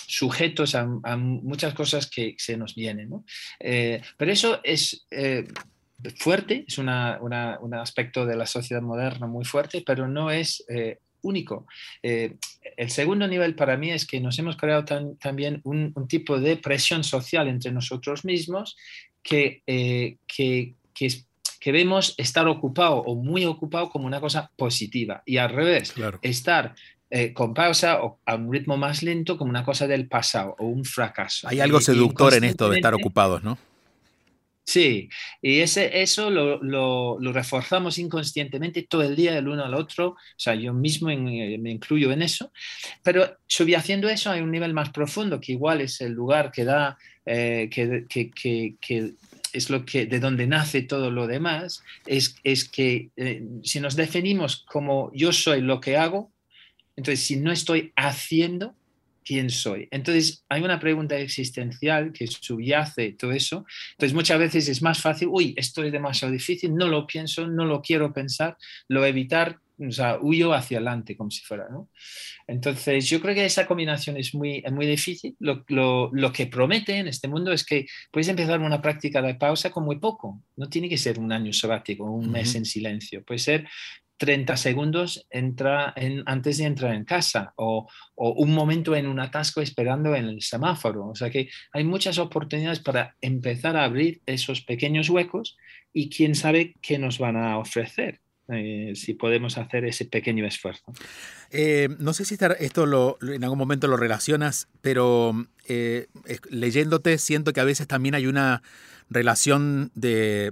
sujetos 0.08 0.76
a, 0.76 0.86
muchas 1.18 1.74
cosas 1.74 2.10
que 2.10 2.36
se 2.38 2.58
nos 2.58 2.76
vienen. 2.76 3.10
Eh, 3.60 4.02
pero 4.18 4.32
eso 4.32 4.60
es 4.64 5.06
eh, 5.12 5.46
fuerte, 6.18 6.66
es 6.68 6.78
un 6.78 6.90
aspecto 6.90 8.26
de 8.26 8.36
la 8.36 8.46
sociedad 8.46 8.82
moderna 8.82 9.28
muy 9.28 9.46
fuerte, 9.46 9.84
pero 9.86 10.08
no 10.08 10.32
es 10.32 10.66
único. 11.24 11.66
Eh, 12.04 12.36
el 12.78 12.90
segundo 12.92 13.28
nivel 13.28 13.56
para 13.56 13.78
mí 13.78 13.92
es 13.92 14.06
que 14.06 14.20
nos 14.20 14.38
hemos 14.40 14.56
creado 14.56 14.86
también 15.20 15.62
un, 15.64 15.94
tipo 16.08 16.40
de 16.40 16.58
presión 16.58 17.04
social 17.04 17.48
entre 17.48 17.72
nosotros 17.72 18.24
mismos 18.24 18.76
que, 19.24 19.64
eh, 19.66 20.18
que, 20.28 20.76
que, 20.94 21.72
vemos 21.72 22.14
estar 22.18 22.48
ocupado 22.48 22.98
o 22.98 23.16
muy 23.16 23.46
ocupado 23.46 23.90
como 23.90 24.06
una 24.06 24.20
cosa 24.20 24.52
positiva 24.56 25.24
y 25.26 25.38
al 25.38 25.50
revés, 25.50 25.94
estar 26.22 26.76
con 27.34 27.54
pausa 27.54 28.04
o 28.04 28.20
a 28.26 28.36
un 28.36 28.52
ritmo 28.52 28.76
más 28.76 29.04
lento 29.04 29.38
como 29.38 29.50
una 29.50 29.64
cosa 29.64 29.88
del 29.88 30.08
pasado 30.08 30.56
o 30.60 30.66
un 30.66 30.84
fracaso. 30.84 31.48
Hay 31.48 31.60
algo 31.60 31.80
seductor 31.80 32.34
en 32.34 32.44
esto 32.44 32.70
de 32.70 32.78
estar 32.78 32.94
ocupados, 32.94 33.44
¿no? 33.44 33.58
Sí, 34.66 35.10
y 35.42 35.60
ese, 35.60 36.02
eso 36.02 36.30
lo, 36.30 37.18
reforzamos 37.34 37.98
inconscientemente 37.98 38.84
todo 38.84 39.04
el 39.04 39.16
día 39.16 39.38
el 39.38 39.50
uno 39.50 39.66
al 39.66 39.74
otro, 39.74 40.12
o 40.12 40.18
sea, 40.38 40.56
yo 40.56 40.74
mismo 40.74 41.10
eh, 41.10 41.58
me 41.60 41.72
incluyo 41.72 42.12
en 42.14 42.22
eso, 42.22 42.52
pero 43.04 43.38
haciendo 43.76 44.08
eso 44.08 44.32
hay 44.32 44.42
un 44.42 44.52
nivel 44.52 44.74
más 44.74 44.90
profundo 44.92 45.42
que 45.42 45.52
igual 45.52 45.82
es 45.82 46.00
el 46.00 46.14
lugar 46.14 46.52
que 46.52 46.64
da, 46.64 46.98
eh, 47.26 47.70
que, 47.70 49.16
es 49.52 49.70
lo 49.70 49.86
que 49.86 50.06
de 50.06 50.20
donde 50.20 50.48
nace 50.48 50.82
todo 50.82 51.12
lo 51.12 51.28
demás, 51.28 51.84
es, 52.06 52.38
es 52.46 52.68
que 52.68 53.10
eh, 53.18 53.44
si 53.64 53.82
nos 53.82 53.98
definimos 53.98 54.64
como 54.66 55.12
yo 55.14 55.34
soy 55.34 55.62
lo 55.62 55.82
que 55.82 55.98
hago, 55.98 56.32
entonces 56.96 57.26
si 57.26 57.36
no 57.36 57.52
estoy 57.52 57.92
haciendo, 57.98 58.76
quién 59.24 59.50
soy. 59.50 59.88
Entonces, 59.92 60.44
hay 60.50 60.62
una 60.62 60.80
pregunta 60.80 61.18
existencial 61.18 62.12
que 62.12 62.28
subyace 62.28 63.14
todo 63.14 63.32
eso. 63.32 63.66
Entonces, 63.92 64.14
muchas 64.14 64.40
veces 64.40 64.70
es 64.70 64.82
más 64.82 65.00
fácil, 65.02 65.30
uy, 65.32 65.54
esto 65.58 65.84
es 65.84 65.92
demasiado 65.92 66.32
difícil, 66.32 66.76
no 66.76 66.88
lo 66.88 67.08
pienso, 67.08 67.48
no 67.48 67.66
lo 67.66 67.82
quiero 67.82 68.14
pensar, 68.14 68.58
lo 68.88 69.06
evitar, 69.06 69.60
o 69.78 69.92
sea, 69.92 70.20
huyo 70.22 70.54
hacia 70.54 70.78
adelante 70.78 71.18
como 71.18 71.32
si 71.32 71.42
fuera, 71.42 71.68
¿no? 71.70 71.90
Entonces, 72.48 73.10
yo 73.10 73.22
creo 73.22 73.34
que 73.34 73.46
esa 73.46 73.66
combinación 73.66 74.18
es 74.18 74.36
muy, 74.36 74.64
muy 74.72 74.86
difícil. 74.86 75.36
Lo, 75.40 75.64
lo, 75.68 76.32
que 76.32 76.48
promete 76.48 76.98
en 76.98 77.08
este 77.08 77.28
mundo 77.28 77.52
es 77.52 77.66
que 77.66 77.86
puedes 78.12 78.28
empezar 78.28 78.60
una 78.60 78.82
práctica 78.82 79.22
de 79.22 79.36
pausa 79.36 79.72
con 79.72 79.86
muy 79.86 80.00
poco. 80.00 80.42
No 80.56 80.68
tiene 80.70 80.90
que 80.90 80.98
ser 80.98 81.20
un 81.20 81.32
año 81.32 81.54
sabático, 81.54 82.04
un 82.04 82.32
mes 82.32 82.54
en 82.56 82.66
silencio. 82.66 83.24
Puede 83.24 83.40
ser 83.40 83.68
30 84.24 84.56
segundos 84.56 85.28
entra 85.30 85.92
en, 85.98 86.24
antes 86.26 86.58
de 86.60 86.64
entrar 86.64 86.96
en 86.96 87.04
casa 87.04 87.52
o, 87.58 87.90
un 88.16 88.54
momento 88.54 88.96
en 88.96 89.06
un 89.06 89.20
atasco 89.20 89.60
esperando 89.60 90.16
en 90.16 90.26
el 90.30 90.42
semáforo. 90.42 91.10
O 91.10 91.16
sea 91.16 91.30
que 91.30 91.50
hay 91.74 91.84
muchas 91.84 92.20
oportunidades 92.20 92.80
para 92.80 93.18
empezar 93.20 93.76
a 93.76 93.84
abrir 93.84 94.22
esos 94.26 94.62
pequeños 94.62 95.10
huecos 95.10 95.58
y 95.92 96.10
quién 96.10 96.36
sabe 96.36 96.76
qué 96.82 96.98
nos 96.98 97.20
van 97.20 97.36
a 97.36 97.58
ofrecer. 97.58 98.22
Eh, 98.50 98.94
si 98.96 99.14
podemos 99.14 99.58
hacer 99.58 99.86
ese 99.86 100.04
pequeño 100.06 100.46
esfuerzo. 100.46 100.84
Eh, 101.50 101.88
no 102.00 102.14
sé 102.14 102.26
si 102.26 102.38
esto 102.60 102.86
lo, 102.86 103.18
en 103.22 103.42
algún 103.44 103.58
momento 103.58 103.88
lo 103.88 103.96
relacionas, 103.96 104.68
pero 104.82 105.48
eh, 105.68 106.08
leyéndote 106.50 107.18
siento 107.20 107.54
que 107.54 107.62
a 107.62 107.66
veces 107.66 107.88
también 107.88 108.16
hay 108.16 108.28
una 108.28 108.62
relación 109.10 109.92
de, 109.96 110.52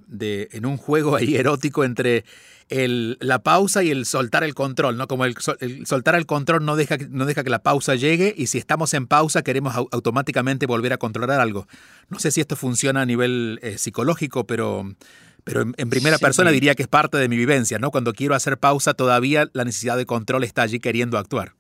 en 0.52 0.66
un 0.66 0.78
juego 0.78 1.16
ahí 1.16 1.36
erótico 1.36 1.84
entre 1.84 2.24
la 2.72 3.44
pausa 3.44 3.84
y 3.84 3.92
el 3.92 4.06
soltar 4.06 4.44
el 4.46 4.54
control, 4.56 4.98
¿no? 4.98 5.08
Como 5.08 5.26
el, 5.26 5.36
soltar 5.86 6.16
el 6.16 6.26
control 6.26 6.64
no 6.64 6.78
deja, 6.78 6.98
no 7.10 7.26
deja 7.26 7.44
que 7.44 7.50
la 7.50 7.64
pausa 7.64 7.96
llegue 7.96 8.34
y 8.38 8.48
si 8.48 8.58
estamos 8.58 8.94
en 8.94 9.08
pausa 9.08 9.44
queremos 9.44 9.76
automáticamente 9.76 10.66
volver 10.66 10.94
a 10.94 10.98
controlar 10.98 11.42
algo. 11.42 11.68
No 12.10 12.20
sé 12.20 12.32
si 12.32 12.40
esto 12.40 12.56
funciona 12.56 13.02
a 13.02 13.06
nivel 13.06 13.60
eh, 13.62 13.78
psicológico, 13.78 14.48
pero, 14.48 14.96
pero 15.44 15.62
en, 15.62 15.90
primera 15.90 16.18
persona 16.18 16.52
diría 16.52 16.74
que 16.74 16.84
es 16.84 16.88
parte 16.88 17.18
de 17.18 17.28
mi 17.28 17.36
vivencia, 17.36 17.78
¿no? 17.78 17.92
Cuando 17.92 18.14
quiero 18.14 18.36
hacer 18.36 18.58
pausa 18.58 18.94
todavía 18.94 19.50
la 19.52 19.66
necesidad 19.66 19.98
de 19.98 20.06
control 20.06 20.46
está 20.46 20.62
allí 20.62 20.80
queriendo 20.80 21.18
actuar. 21.18 21.54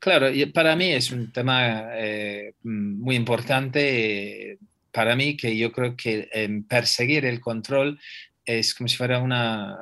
Claro, 0.00 0.26
para 0.52 0.74
mí 0.74 0.92
es 0.92 1.12
un 1.12 1.30
tema 1.30 1.82
eh, 1.94 2.54
muy 2.64 3.14
importante 3.14 4.58
para 4.90 5.14
mí 5.14 5.36
que 5.36 5.56
yo 5.56 5.70
creo 5.70 5.94
que 5.96 6.28
perseguir 6.68 7.24
el 7.26 7.40
control 7.40 8.00
es 8.48 8.74
como 8.74 8.88
si 8.88 8.96
fuera 8.96 9.20
una, 9.20 9.76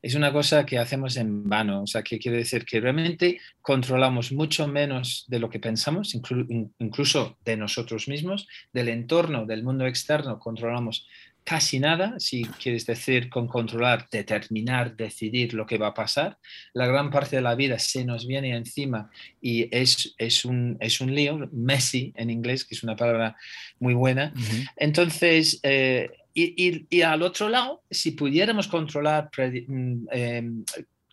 es 0.00 0.14
una 0.14 0.32
cosa 0.32 0.66
que 0.66 0.78
hacemos 0.78 1.16
en 1.16 1.48
vano. 1.48 1.82
O 1.82 1.86
sea, 1.86 2.02
que 2.02 2.18
quiere 2.18 2.38
decir 2.38 2.64
que 2.64 2.78
realmente 2.78 3.40
controlamos 3.62 4.32
mucho 4.32 4.68
menos 4.68 5.24
de 5.28 5.38
lo 5.38 5.48
que 5.48 5.58
pensamos, 5.58 6.14
incluso 6.14 7.38
de 7.44 7.56
nosotros 7.56 8.06
mismos, 8.06 8.46
del 8.72 8.90
entorno, 8.90 9.46
del 9.46 9.64
mundo 9.64 9.86
externo, 9.86 10.38
controlamos 10.38 11.06
casi 11.42 11.78
nada, 11.78 12.14
si 12.18 12.44
quieres 12.44 12.86
decir 12.86 13.28
con 13.28 13.46
controlar, 13.46 14.08
determinar, 14.10 14.96
decidir 14.96 15.54
lo 15.54 15.66
que 15.66 15.78
va 15.78 15.88
a 15.88 15.94
pasar. 15.94 16.38
La 16.72 16.86
gran 16.86 17.10
parte 17.10 17.36
de 17.36 17.42
la 17.42 17.54
vida 17.54 17.78
se 17.78 18.04
nos 18.04 18.26
viene 18.26 18.54
encima 18.54 19.10
y 19.40 19.74
es, 19.74 20.14
es, 20.18 20.44
un, 20.44 20.76
es 20.80 21.00
un 21.00 21.14
lío, 21.14 21.48
messy 21.52 22.12
en 22.16 22.30
inglés, 22.30 22.64
que 22.64 22.74
es 22.74 22.82
una 22.82 22.96
palabra 22.96 23.36
muy 23.78 23.94
buena. 23.94 24.32
Entonces, 24.76 25.60
eh, 25.62 26.10
y, 26.34 26.86
y, 26.90 27.02
al 27.02 27.22
otro 27.22 27.48
lado, 27.48 27.82
si 27.88 28.10
pudiéramos 28.10 28.66
controlar 28.66 29.30
em, 29.38 30.64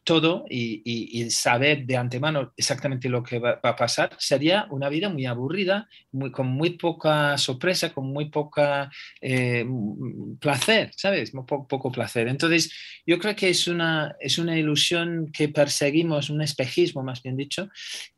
todo 0.03 0.45
y, 0.49 1.29
saber 1.29 1.85
de 1.85 1.95
antemano 1.95 2.53
exactamente 2.57 3.07
lo 3.07 3.21
que 3.21 3.37
va, 3.37 3.59
a 3.61 3.75
pasar, 3.75 4.15
sería 4.17 4.65
una 4.71 4.89
vida 4.89 5.09
muy 5.09 5.27
aburrida, 5.27 5.87
muy, 6.11 6.31
con 6.31 6.47
muy 6.47 6.71
poca 6.71 7.37
sorpresa, 7.37 7.93
con 7.93 8.11
muy 8.11 8.29
poca 8.29 8.91
eh, 9.21 9.65
placer, 10.39 10.91
¿sabes? 10.95 11.33
Muy 11.35 11.45
poco 11.45 11.91
placer. 11.91 12.27
Entonces, 12.27 12.73
yo 13.05 13.19
creo 13.19 13.35
que 13.35 13.49
es 13.49 13.67
una, 13.67 14.15
es 14.19 14.39
una 14.39 14.57
ilusión 14.57 15.31
que 15.31 15.49
perseguimos, 15.49 16.31
un 16.31 16.41
espejismo 16.41 17.03
más 17.03 17.21
bien 17.21 17.37
dicho, 17.37 17.69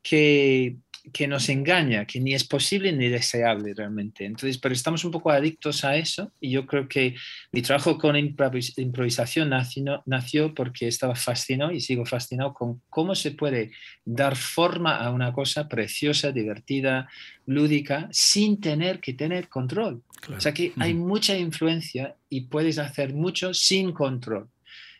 que 0.01 0.77
que 1.11 1.27
nos 1.27 1.49
engaña, 1.49 2.05
que 2.05 2.19
ni 2.19 2.33
es 2.33 2.45
posible 2.45 2.93
ni 2.93 3.09
deseable 3.09 3.73
realmente. 3.73 4.25
Entonces, 4.25 4.57
pero 4.57 4.73
estamos 4.73 5.03
un 5.03 5.11
poco 5.11 5.31
adictos 5.31 5.83
a 5.83 5.97
eso 5.97 6.31
y 6.39 6.51
yo 6.51 6.65
creo 6.65 6.87
que 6.87 7.15
mi 7.51 7.61
trabajo 7.61 7.97
con 7.97 8.15
improvisación 8.15 9.49
nació, 9.49 10.01
nació 10.05 10.53
porque 10.53 10.87
estaba 10.87 11.15
fascinado 11.15 11.71
y 11.71 11.81
sigo 11.81 12.05
fascinado 12.05 12.53
con 12.53 12.81
cómo 12.89 13.15
se 13.15 13.31
puede 13.31 13.71
dar 14.05 14.37
forma 14.37 14.95
a 14.95 15.11
una 15.11 15.33
cosa 15.33 15.67
preciosa, 15.67 16.31
divertida, 16.31 17.09
lúdica, 17.45 18.07
sin 18.11 18.61
tener 18.61 19.01
que 19.01 19.13
tener 19.13 19.49
control. 19.49 20.03
O 20.29 20.39
sea 20.39 20.53
que 20.53 20.71
hay 20.77 20.93
mucha 20.93 21.37
influencia 21.37 22.15
y 22.29 22.41
puedes 22.41 22.77
hacer 22.77 23.13
mucho 23.13 23.53
sin 23.53 23.91
control 23.91 24.52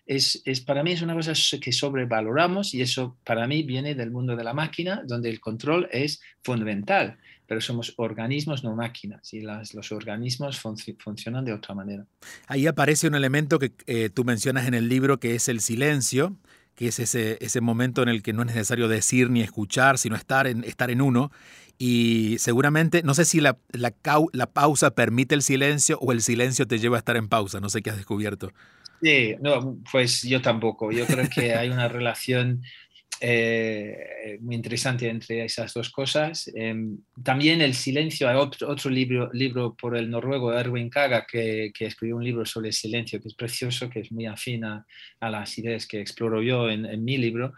es, 0.05 0.41
para 0.65 0.83
mí 0.83 0.91
es 0.91 1.01
una 1.01 1.13
cosa 1.13 1.33
que 1.61 1.71
sobrevaloramos 1.71 2.73
y 2.73 2.81
eso 2.81 3.17
para 3.23 3.47
mí 3.47 3.63
viene 3.63 3.95
del 3.95 4.11
mundo 4.11 4.35
de 4.35 4.43
la 4.43 4.53
máquina, 4.53 5.01
donde 5.05 5.29
el 5.29 5.39
control 5.39 5.87
es 5.91 6.21
fundamental, 6.43 7.17
pero 7.47 7.61
somos 7.61 7.93
organismos, 7.97 8.63
no 8.63 8.75
máquinas, 8.75 9.33
y 9.33 9.41
los 9.41 9.91
organismos 9.91 10.59
funcionan 10.59 11.45
de 11.45 11.53
otra 11.53 11.73
manera. 11.73 12.05
Ahí 12.47 12.67
aparece 12.67 13.07
un 13.07 13.15
elemento 13.15 13.59
que 13.59 13.73
eh, 13.87 14.09
tú 14.09 14.23
mencionas 14.23 14.67
en 14.67 14.73
el 14.73 14.89
libro, 14.89 15.19
que 15.19 15.35
es 15.35 15.47
el 15.47 15.61
silencio, 15.61 16.35
que 16.75 16.87
es 16.87 16.99
ese, 16.99 17.37
ese 17.39 17.61
momento 17.61 18.01
en 18.01 18.09
el 18.09 18.23
que 18.23 18.33
no 18.33 18.41
es 18.41 18.47
necesario 18.47 18.87
decir 18.87 19.29
ni 19.29 19.41
escuchar, 19.41 19.97
sino 19.97 20.15
estar 20.15 20.47
en, 20.47 20.63
estar 20.63 20.89
en 20.89 21.01
uno. 21.01 21.31
Y 21.77 22.37
seguramente, 22.39 23.03
no 23.03 23.13
sé 23.13 23.25
si 23.25 23.41
la, 23.41 23.57
la 23.71 24.51
pausa 24.51 24.91
permite 24.91 25.35
el 25.35 25.43
silencio 25.43 25.97
o 25.99 26.11
el 26.11 26.21
silencio 26.21 26.67
te 26.67 26.79
lleva 26.79 26.97
a 26.97 26.99
estar 26.99 27.15
en 27.17 27.27
pausa, 27.27 27.59
no 27.59 27.69
sé 27.69 27.81
qué 27.81 27.89
has 27.89 27.97
descubierto. 27.97 28.51
Sí, 29.03 29.35
no, 29.41 29.79
pues 29.91 30.21
yo 30.21 30.41
tampoco. 30.41 30.91
Yo 30.91 31.05
creo 31.05 31.27
que 31.29 31.53
hay 31.53 31.69
una 31.69 31.89
relación 31.89 32.63
eh, 33.25 34.37
muy 34.41 34.55
interesante 34.55 35.07
entre 35.07 35.45
esas 35.45 35.73
dos 35.73 35.89
cosas. 35.89 36.51
Em, 36.53 36.97
también 37.23 37.61
el 37.61 37.73
silencio, 37.73 38.27
hay 38.27 38.35
otro, 38.35 38.69
otro, 38.69 38.89
libro, 38.89 39.29
libro 39.31 39.75
por 39.75 39.95
el 39.95 40.09
noruego 40.09 40.53
Erwin 40.53 40.89
Kaga 40.89 41.25
que, 41.25 41.71
que, 41.73 41.85
escribió 41.85 42.17
un 42.17 42.23
libro 42.25 42.45
sobre 42.45 42.67
el 42.67 42.73
silencio 42.73 43.21
que 43.21 43.29
es 43.29 43.33
precioso, 43.33 43.89
que 43.89 44.01
es 44.01 44.11
muy 44.11 44.25
afín 44.25 44.65
a, 44.65 44.85
las 45.21 45.57
ideas 45.57 45.87
que 45.87 46.01
exploro 46.01 46.41
yo 46.41 46.69
en, 46.69 47.03
mi 47.03 47.17
libro. 47.17 47.53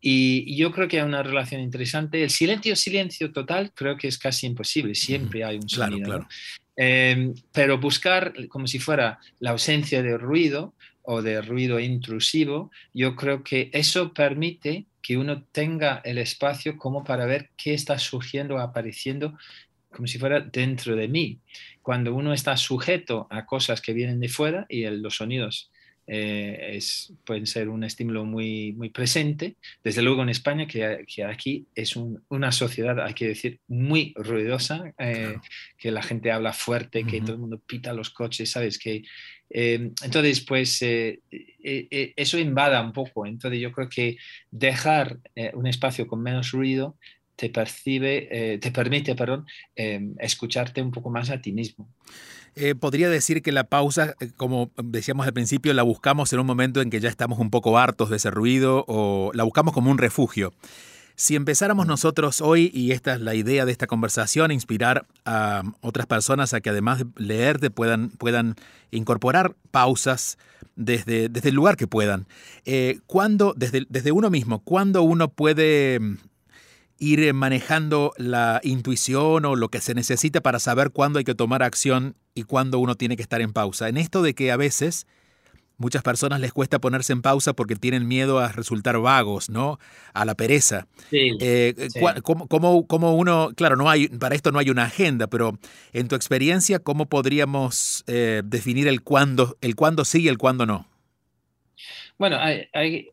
Y, 0.00 0.56
yo 0.56 0.72
creo 0.72 0.88
que 0.88 1.00
hay 1.00 1.06
una 1.06 1.22
relación 1.22 1.60
interesante. 1.60 2.22
El 2.22 2.30
silencio, 2.30 2.74
silencio 2.74 3.30
total, 3.30 3.72
creo 3.74 3.98
que 3.98 4.08
es 4.08 4.16
casi 4.16 4.46
imposible. 4.46 4.94
Siempre 4.94 5.44
hay 5.44 5.56
un 5.56 5.68
sonido. 5.68 6.06
Claro, 6.06 6.28
em, 6.76 7.34
pero 7.52 7.78
buscar 7.78 8.32
como 8.48 8.66
si 8.66 8.78
fuera 8.78 9.18
la 9.38 9.50
ausencia 9.50 10.02
de 10.02 10.16
ruido 10.16 10.74
o 11.12 11.22
de 11.22 11.42
ruido 11.42 11.80
intrusivo, 11.80 12.70
yo 12.94 13.16
creo 13.16 13.42
que 13.42 13.68
eso 13.72 14.14
permite 14.14 14.86
que 15.02 15.16
uno 15.16 15.42
tenga 15.42 16.00
el 16.04 16.18
espacio 16.18 16.76
como 16.76 17.02
para 17.02 17.26
ver 17.26 17.50
qué 17.56 17.74
está 17.74 17.98
surgiendo, 17.98 18.60
apareciendo, 18.60 19.36
como 19.90 20.06
si 20.06 20.20
fuera 20.20 20.38
dentro 20.38 20.94
de 20.94 21.08
mí. 21.08 21.40
Cuando 21.82 22.14
uno 22.14 22.32
está 22.32 22.56
sujeto 22.56 23.26
a 23.28 23.44
cosas 23.44 23.80
que 23.80 23.92
vienen 23.92 24.20
de 24.20 24.28
fuera 24.28 24.66
y 24.68 24.86
los 24.86 25.16
sonidos 25.16 25.69
eh, 26.12 26.76
es, 26.76 27.12
pueden 27.24 27.46
ser 27.46 27.68
un 27.68 27.84
estímulo 27.84 28.24
muy, 28.24 28.72
muy 28.72 28.90
presente. 28.90 29.54
Desde 29.84 30.02
luego 30.02 30.24
en 30.24 30.30
España, 30.30 30.66
que, 30.66 31.04
que 31.06 31.22
aquí 31.22 31.66
es 31.76 31.94
una 31.94 32.50
sociedad, 32.50 32.98
hay 32.98 33.14
que 33.14 33.28
decir, 33.28 33.60
muy 33.68 34.12
ruidosa, 34.16 34.92
eh, 34.98 35.36
que 35.78 35.92
la 35.92 36.02
gente 36.02 36.32
habla 36.32 36.52
fuerte, 36.52 37.04
que 37.04 37.20
todo 37.20 37.34
el 37.34 37.38
mundo 37.38 37.60
pita 37.64 37.92
los 37.92 38.10
coches, 38.10 38.50
¿sabes? 38.50 38.76
Que, 38.76 39.04
eh, 39.50 39.92
entonces, 40.02 40.40
pues 40.40 40.82
eso 40.82 42.38
invada 42.38 42.82
un 42.82 42.92
poco. 42.92 43.24
Entonces 43.24 43.60
yo 43.60 43.70
creo 43.70 43.88
que 43.88 44.16
dejar 44.50 45.20
un 45.54 45.68
espacio 45.68 46.08
con 46.08 46.24
menos 46.24 46.50
ruido 46.50 46.96
te 47.36 47.50
percibe, 47.50 48.58
te 48.60 48.72
permite, 48.72 49.14
perdón, 49.14 49.46
escucharte 50.18 50.82
un 50.82 50.90
poco 50.90 51.08
más 51.08 51.30
a 51.30 51.40
ti 51.40 51.52
mismo. 51.52 51.88
Eh, 52.56 52.74
podría 52.74 53.08
decir 53.08 53.42
que 53.42 53.52
la 53.52 53.64
pausa, 53.64 54.14
eh, 54.20 54.30
como 54.36 54.70
decíamos 54.82 55.26
al 55.26 55.32
principio, 55.32 55.72
la 55.72 55.82
buscamos 55.82 56.32
en 56.32 56.40
un 56.40 56.46
momento 56.46 56.80
en 56.80 56.90
que 56.90 57.00
ya 57.00 57.08
estamos 57.08 57.38
un 57.38 57.50
poco 57.50 57.78
hartos 57.78 58.10
de 58.10 58.16
ese 58.16 58.30
ruido 58.30 58.84
o 58.88 59.30
la 59.34 59.44
buscamos 59.44 59.72
como 59.72 59.90
un 59.90 59.98
refugio. 59.98 60.52
Si 61.14 61.36
empezáramos 61.36 61.86
nosotros 61.86 62.40
hoy, 62.40 62.70
y 62.72 62.92
esta 62.92 63.12
es 63.12 63.20
la 63.20 63.34
idea 63.34 63.66
de 63.66 63.72
esta 63.72 63.86
conversación, 63.86 64.50
inspirar 64.50 65.06
a 65.26 65.62
otras 65.82 66.06
personas 66.06 66.54
a 66.54 66.62
que 66.62 66.70
además 66.70 67.00
de 67.00 67.06
leerte 67.16 67.70
puedan, 67.70 68.08
puedan 68.08 68.56
incorporar 68.90 69.54
pausas 69.70 70.38
desde, 70.76 71.28
desde 71.28 71.50
el 71.50 71.54
lugar 71.54 71.76
que 71.76 71.86
puedan. 71.86 72.26
Eh, 72.64 73.00
desde, 73.56 73.86
desde 73.90 74.12
uno 74.12 74.30
mismo, 74.30 74.60
¿cuándo 74.60 75.02
uno 75.02 75.28
puede 75.28 76.00
mm, 76.00 76.16
ir 77.00 77.34
manejando 77.34 78.12
la 78.16 78.60
intuición 78.62 79.44
o 79.44 79.56
lo 79.56 79.68
que 79.70 79.80
se 79.80 79.94
necesita 79.94 80.40
para 80.40 80.60
saber 80.60 80.90
cuándo 80.90 81.18
hay 81.18 81.24
que 81.24 81.34
tomar 81.34 81.64
acción 81.64 82.14
y 82.34 82.44
cuándo 82.44 82.78
uno 82.78 82.94
tiene 82.94 83.16
que 83.16 83.22
estar 83.22 83.40
en 83.40 83.52
pausa? 83.52 83.88
En 83.88 83.96
esto 83.96 84.22
de 84.22 84.34
que 84.34 84.52
a 84.52 84.56
veces 84.56 85.06
Muchas 85.80 86.02
personas 86.02 86.40
les 86.40 86.52
cuesta 86.52 86.78
ponerse 86.78 87.14
en 87.14 87.22
pausa 87.22 87.54
porque 87.54 87.74
tienen 87.74 88.06
miedo 88.06 88.38
a 88.38 88.52
resultar 88.52 88.98
vagos, 88.98 89.48
¿no? 89.48 89.78
A 90.12 90.26
la 90.26 90.34
pereza. 90.34 90.86
Sí, 91.08 91.30
eh, 91.40 91.88
¿cómo, 92.22 93.14
uno, 93.14 93.52
claro, 93.56 93.76
no 93.76 93.88
hay, 93.88 94.08
para 94.08 94.34
esto 94.34 94.52
no 94.52 94.58
hay 94.58 94.68
una 94.68 94.84
agenda, 94.84 95.26
pero 95.26 95.58
en 95.94 96.06
tu 96.06 96.16
experiencia, 96.16 96.80
¿cómo 96.80 97.06
podríamos 97.06 98.04
eh, 98.08 98.42
definir 98.44 98.88
el 98.88 99.00
cuándo, 99.00 99.56
el 99.62 99.74
cuándo 99.74 100.04
sí 100.04 100.20
y 100.20 100.28
el 100.28 100.36
cuándo 100.36 100.66
no? 100.66 100.86
Bueno, 102.20 102.38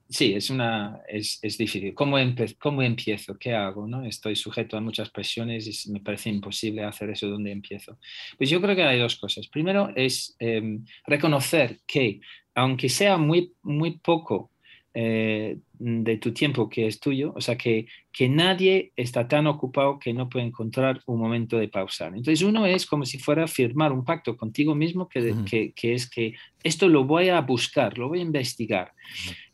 sí, 0.09 0.33
es, 0.33 0.49
una, 0.49 0.99
es, 1.07 1.39
difícil. 1.57 1.93
¿Cómo, 1.93 2.17
¿Cómo, 2.59 2.81
empiezo? 2.81 3.37
¿Qué 3.39 3.53
hago? 3.53 3.87
¿no? 3.87 4.03
Estoy 4.03 4.35
sujeto 4.35 4.75
a 4.75 4.81
muchas 4.81 5.09
presiones 5.11 5.85
y 5.85 5.91
me 5.93 6.01
parece 6.01 6.29
imposible 6.29 6.83
hacer 6.83 7.11
eso 7.11 7.29
donde 7.29 7.53
empiezo. 7.53 7.97
Pues 8.37 8.49
yo 8.49 8.59
creo 8.59 8.75
que 8.75 8.83
hay 8.83 8.99
dos 8.99 9.15
cosas. 9.15 9.47
Primero 9.47 9.93
es 9.95 10.35
em, 10.39 10.83
reconocer 11.05 11.79
que 11.87 12.19
aunque 12.53 12.89
sea 12.89 13.15
muy, 13.15 13.53
muy 13.61 13.91
poco 13.99 14.51
eh, 14.99 15.59
de 15.77 16.17
tu 16.17 16.33
tiempo 16.33 16.67
que 16.69 16.87
es 16.87 16.99
tuyo, 16.99 17.31
o 17.35 17.39
sea, 17.39 17.55
que, 17.55 17.85
que 18.11 18.27
nadie 18.27 18.93
está 18.95 19.27
tan 19.27 19.45
ocupado 19.45 19.99
que 19.99 20.11
no 20.11 20.27
puede 20.27 20.47
encontrar 20.47 21.03
un 21.05 21.19
momento 21.19 21.59
de 21.59 21.67
pausar. 21.67 22.15
Entonces, 22.15 22.41
uno 22.41 22.65
es 22.65 22.87
como 22.87 23.05
si 23.05 23.19
fuera 23.19 23.43
a 23.43 23.47
firmar 23.47 23.91
un 23.91 24.03
pacto 24.03 24.35
contigo 24.35 24.73
mismo, 24.73 25.07
que, 25.07 25.35
que, 25.47 25.71
que 25.73 25.93
es 25.93 26.09
que 26.09 26.33
esto 26.63 26.89
lo 26.89 27.03
voy 27.03 27.29
a 27.29 27.41
buscar, 27.41 27.95
lo 27.95 28.07
voy 28.07 28.19
a 28.19 28.23
investigar. 28.23 28.91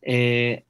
Eh, 0.02 0.64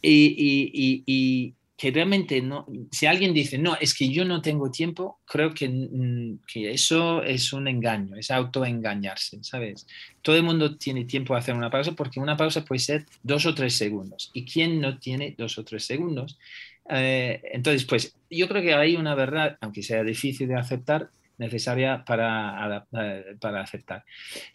y, 0.00 1.02
y, 1.06 1.54
que 1.76 1.90
realmente 1.90 2.40
no, 2.40 2.66
si 2.90 3.04
alguien 3.04 3.34
dice, 3.34 3.58
no, 3.58 3.76
es 3.78 3.94
que 3.94 4.08
yo 4.08 4.24
no 4.24 4.40
tengo 4.40 4.70
tiempo, 4.70 5.20
creo 5.26 5.52
que, 5.52 5.68
mm, 5.68 6.38
que 6.46 6.70
eso 6.70 7.22
es 7.22 7.52
un 7.52 7.68
engaño, 7.68 8.16
es 8.16 8.30
autoengañarse, 8.30 9.38
¿sabes? 9.42 9.86
Todo 10.22 10.36
el 10.36 10.42
mundo 10.42 10.76
tiene 10.76 11.04
tiempo 11.04 11.34
de 11.34 11.40
hacer 11.40 11.54
una 11.54 11.70
pausa 11.70 11.92
porque 11.92 12.18
una 12.18 12.36
pausa 12.36 12.64
puede 12.64 12.78
ser 12.78 13.04
dos 13.22 13.44
o 13.44 13.54
tres 13.54 13.74
segundos. 13.74 14.30
¿Y 14.32 14.46
quién 14.46 14.80
no 14.80 14.98
tiene 14.98 15.34
dos 15.36 15.58
o 15.58 15.64
tres 15.64 15.84
segundos? 15.84 16.38
Eh, 16.88 17.42
entonces, 17.52 17.84
pues 17.84 18.16
yo 18.30 18.48
creo 18.48 18.62
que 18.62 18.74
hay 18.74 18.96
una 18.96 19.14
verdad, 19.14 19.58
aunque 19.60 19.82
sea 19.82 20.02
difícil 20.02 20.48
de 20.48 20.54
aceptar, 20.54 21.10
necesaria 21.38 22.04
para, 22.04 22.86
para 23.40 23.60
aceptar. 23.60 24.04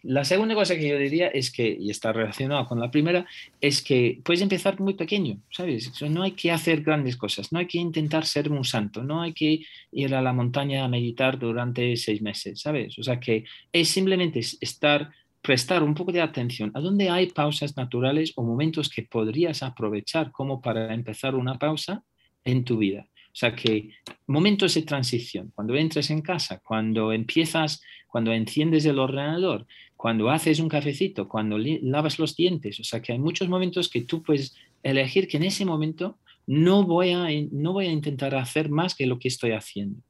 La 0.02 0.24
segunda 0.24 0.54
cosa 0.54 0.76
que 0.76 0.88
yo 0.88 0.98
diría 0.98 1.28
es 1.28 1.50
que, 1.50 1.76
y 1.78 1.90
está 1.90 2.12
relacionado 2.12 2.66
con 2.66 2.80
la 2.80 2.90
primera, 2.90 3.26
es 3.60 3.82
que 3.82 4.20
puedes 4.24 4.42
empezar 4.42 4.80
muy 4.80 4.94
pequeño, 4.94 5.38
¿sabes? 5.50 5.92
No 6.02 6.22
hay 6.22 6.32
que 6.32 6.50
hacer 6.50 6.82
grandes 6.82 7.16
cosas, 7.16 7.52
no 7.52 7.58
hay 7.58 7.66
que 7.66 7.78
intentar 7.78 8.26
ser 8.26 8.50
un 8.50 8.64
santo, 8.64 9.02
no 9.02 9.22
hay 9.22 9.32
que 9.32 9.60
ir 9.92 10.14
a 10.14 10.22
la 10.22 10.32
montaña 10.32 10.84
a 10.84 10.88
meditar 10.88 11.38
durante 11.38 11.96
seis 11.96 12.22
meses, 12.22 12.60
¿sabes? 12.60 12.98
O 12.98 13.02
sea 13.02 13.20
que 13.20 13.44
es 13.72 13.88
simplemente 13.88 14.40
estar 14.60 15.10
prestar 15.42 15.82
un 15.82 15.94
poco 15.94 16.12
de 16.12 16.20
atención 16.20 16.70
a 16.72 16.80
dónde 16.80 17.10
hay 17.10 17.26
pausas 17.26 17.76
naturales 17.76 18.32
o 18.36 18.44
momentos 18.44 18.88
que 18.88 19.02
podrías 19.02 19.62
aprovechar 19.64 20.30
como 20.30 20.62
para 20.62 20.94
empezar 20.94 21.34
una 21.34 21.58
pausa 21.58 22.04
en 22.44 22.64
tu 22.64 22.78
vida. 22.78 23.08
O 23.32 23.34
sea 23.34 23.54
que 23.54 23.90
momentos 24.26 24.74
de 24.74 24.82
transición, 24.82 25.52
cuando 25.54 25.74
entres 25.74 26.10
en 26.10 26.20
casa, 26.20 26.60
cuando 26.62 27.12
empiezas, 27.12 27.80
cuando 28.06 28.32
enciendes 28.32 28.84
el 28.84 28.98
ordenador, 28.98 29.66
cuando 29.96 30.30
haces 30.30 30.60
un 30.60 30.68
cafecito, 30.68 31.28
cuando 31.28 31.56
lavas 31.58 32.18
los 32.18 32.36
dientes, 32.36 32.78
o 32.80 32.84
sea 32.84 33.00
que 33.00 33.12
hay 33.12 33.18
muchos 33.18 33.48
momentos 33.48 33.88
que 33.88 34.02
tú 34.02 34.22
puedes 34.22 34.54
elegir 34.82 35.28
que 35.28 35.38
en 35.38 35.44
ese 35.44 35.64
momento 35.64 36.18
no 36.46 36.84
voy 36.84 37.10
a, 37.10 37.28
no 37.52 37.72
voy 37.72 37.86
a 37.86 37.92
intentar 37.92 38.34
hacer 38.34 38.68
más 38.68 38.94
que 38.94 39.06
lo 39.06 39.18
que 39.18 39.28
estoy 39.28 39.52
haciendo 39.52 40.02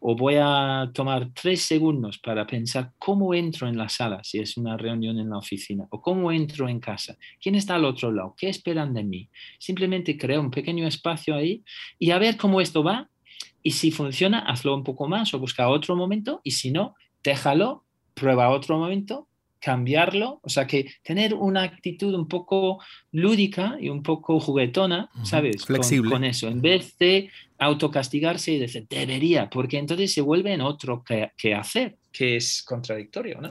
o 0.00 0.16
voy 0.16 0.36
a 0.38 0.90
tomar 0.92 1.30
tres 1.32 1.62
segundos 1.62 2.18
para 2.18 2.46
pensar 2.46 2.92
cómo 2.98 3.34
entro 3.34 3.68
en 3.68 3.76
la 3.76 3.88
sala 3.88 4.22
si 4.22 4.38
es 4.38 4.56
una 4.56 4.76
reunión 4.76 5.18
en 5.18 5.30
la 5.30 5.38
oficina 5.38 5.86
o 5.90 6.00
cómo 6.00 6.32
entro 6.32 6.68
en 6.68 6.80
casa, 6.80 7.16
quién 7.40 7.54
está 7.54 7.76
al 7.76 7.84
otro 7.84 8.12
lado, 8.12 8.34
qué 8.36 8.48
esperan 8.48 8.94
de 8.94 9.04
mí. 9.04 9.28
Simplemente 9.58 10.16
crea 10.16 10.40
un 10.40 10.50
pequeño 10.50 10.86
espacio 10.86 11.34
ahí 11.34 11.62
y 11.98 12.10
a 12.10 12.18
ver 12.18 12.36
cómo 12.36 12.60
esto 12.60 12.82
va 12.82 13.08
y 13.62 13.72
si 13.72 13.90
funciona, 13.90 14.40
hazlo 14.40 14.74
un 14.74 14.84
poco 14.84 15.08
más 15.08 15.34
o 15.34 15.38
busca 15.38 15.68
otro 15.68 15.96
momento 15.96 16.40
y 16.44 16.52
si 16.52 16.70
no, 16.70 16.94
déjalo, 17.22 17.84
prueba 18.14 18.50
otro 18.50 18.78
momento 18.78 19.28
cambiarlo, 19.60 20.40
o 20.42 20.48
sea 20.48 20.66
que 20.66 20.90
tener 21.02 21.34
una 21.34 21.62
actitud 21.62 22.14
un 22.14 22.26
poco 22.26 22.82
lúdica 23.12 23.76
y 23.78 23.88
un 23.88 24.02
poco 24.02 24.40
juguetona, 24.40 25.10
¿sabes? 25.22 25.64
Flexible. 25.64 26.10
Con, 26.10 26.24
eso, 26.24 26.48
en 26.48 26.60
vez 26.60 26.96
de 26.98 27.30
autocastigarse 27.58 28.52
y 28.52 28.58
decir, 28.58 28.86
debería, 28.88 29.50
porque 29.50 29.78
entonces 29.78 30.12
se 30.12 30.22
vuelve 30.22 30.52
en 30.52 30.62
otro 30.62 31.04
que, 31.04 31.54
hacer, 31.54 31.98
que 32.10 32.36
es 32.36 32.62
contradictorio, 32.62 33.40
¿no? 33.40 33.50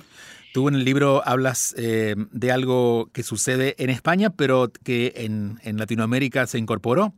Tú 0.52 0.68
en 0.68 0.74
el 0.74 0.84
libro 0.84 1.22
hablas 1.26 1.76
eh, 1.78 2.16
de 2.32 2.52
algo 2.52 3.12
que 3.14 3.22
sucede 3.22 3.76
en 3.78 3.92
España, 3.92 4.32
pero 4.32 4.72
que 4.84 5.14
en, 5.16 5.60
en 5.64 5.78
Latinoamérica 5.78 6.48
se 6.48 6.58
incorporó. 6.58 7.14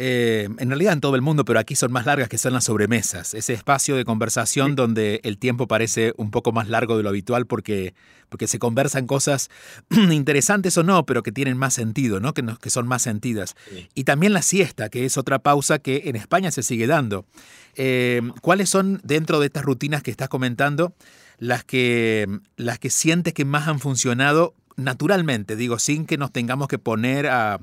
Eh, 0.00 0.48
en 0.58 0.68
realidad 0.68 0.92
en 0.92 1.00
todo 1.00 1.16
el 1.16 1.22
mundo, 1.22 1.44
pero 1.44 1.58
aquí 1.58 1.74
son 1.74 1.90
más 1.90 2.06
largas 2.06 2.28
que 2.28 2.38
son 2.38 2.52
las 2.52 2.64
sobremesas, 2.64 3.34
ese 3.34 3.52
espacio 3.52 3.96
de 3.96 4.04
conversación 4.04 4.76
donde 4.76 5.20
el 5.24 5.38
tiempo 5.38 5.66
parece 5.66 6.14
un 6.16 6.30
poco 6.30 6.52
más 6.52 6.68
largo 6.68 6.96
de 6.96 7.02
lo 7.02 7.08
habitual 7.08 7.46
porque, 7.46 7.94
porque 8.28 8.46
se 8.46 8.60
conversan 8.60 9.08
cosas 9.08 9.50
interesantes 9.90 10.78
o 10.78 10.84
no, 10.84 11.04
pero 11.04 11.24
que 11.24 11.32
tienen 11.32 11.56
más 11.56 11.74
sentido, 11.74 12.20
¿no? 12.20 12.32
que, 12.32 12.44
que 12.60 12.70
son 12.70 12.86
más 12.86 13.02
sentidas. 13.02 13.56
Y 13.92 14.04
también 14.04 14.32
la 14.32 14.42
siesta, 14.42 14.88
que 14.88 15.04
es 15.04 15.18
otra 15.18 15.40
pausa 15.40 15.80
que 15.80 16.02
en 16.04 16.14
España 16.14 16.52
se 16.52 16.62
sigue 16.62 16.86
dando. 16.86 17.26
Eh, 17.74 18.22
¿Cuáles 18.40 18.70
son 18.70 19.00
dentro 19.02 19.40
de 19.40 19.46
estas 19.46 19.64
rutinas 19.64 20.04
que 20.04 20.12
estás 20.12 20.28
comentando 20.28 20.94
las 21.38 21.64
que, 21.64 22.28
las 22.56 22.78
que 22.78 22.90
sientes 22.90 23.34
que 23.34 23.44
más 23.44 23.66
han 23.66 23.80
funcionado 23.80 24.54
naturalmente, 24.76 25.56
digo, 25.56 25.80
sin 25.80 26.06
que 26.06 26.18
nos 26.18 26.32
tengamos 26.32 26.68
que 26.68 26.78
poner 26.78 27.26
a 27.26 27.58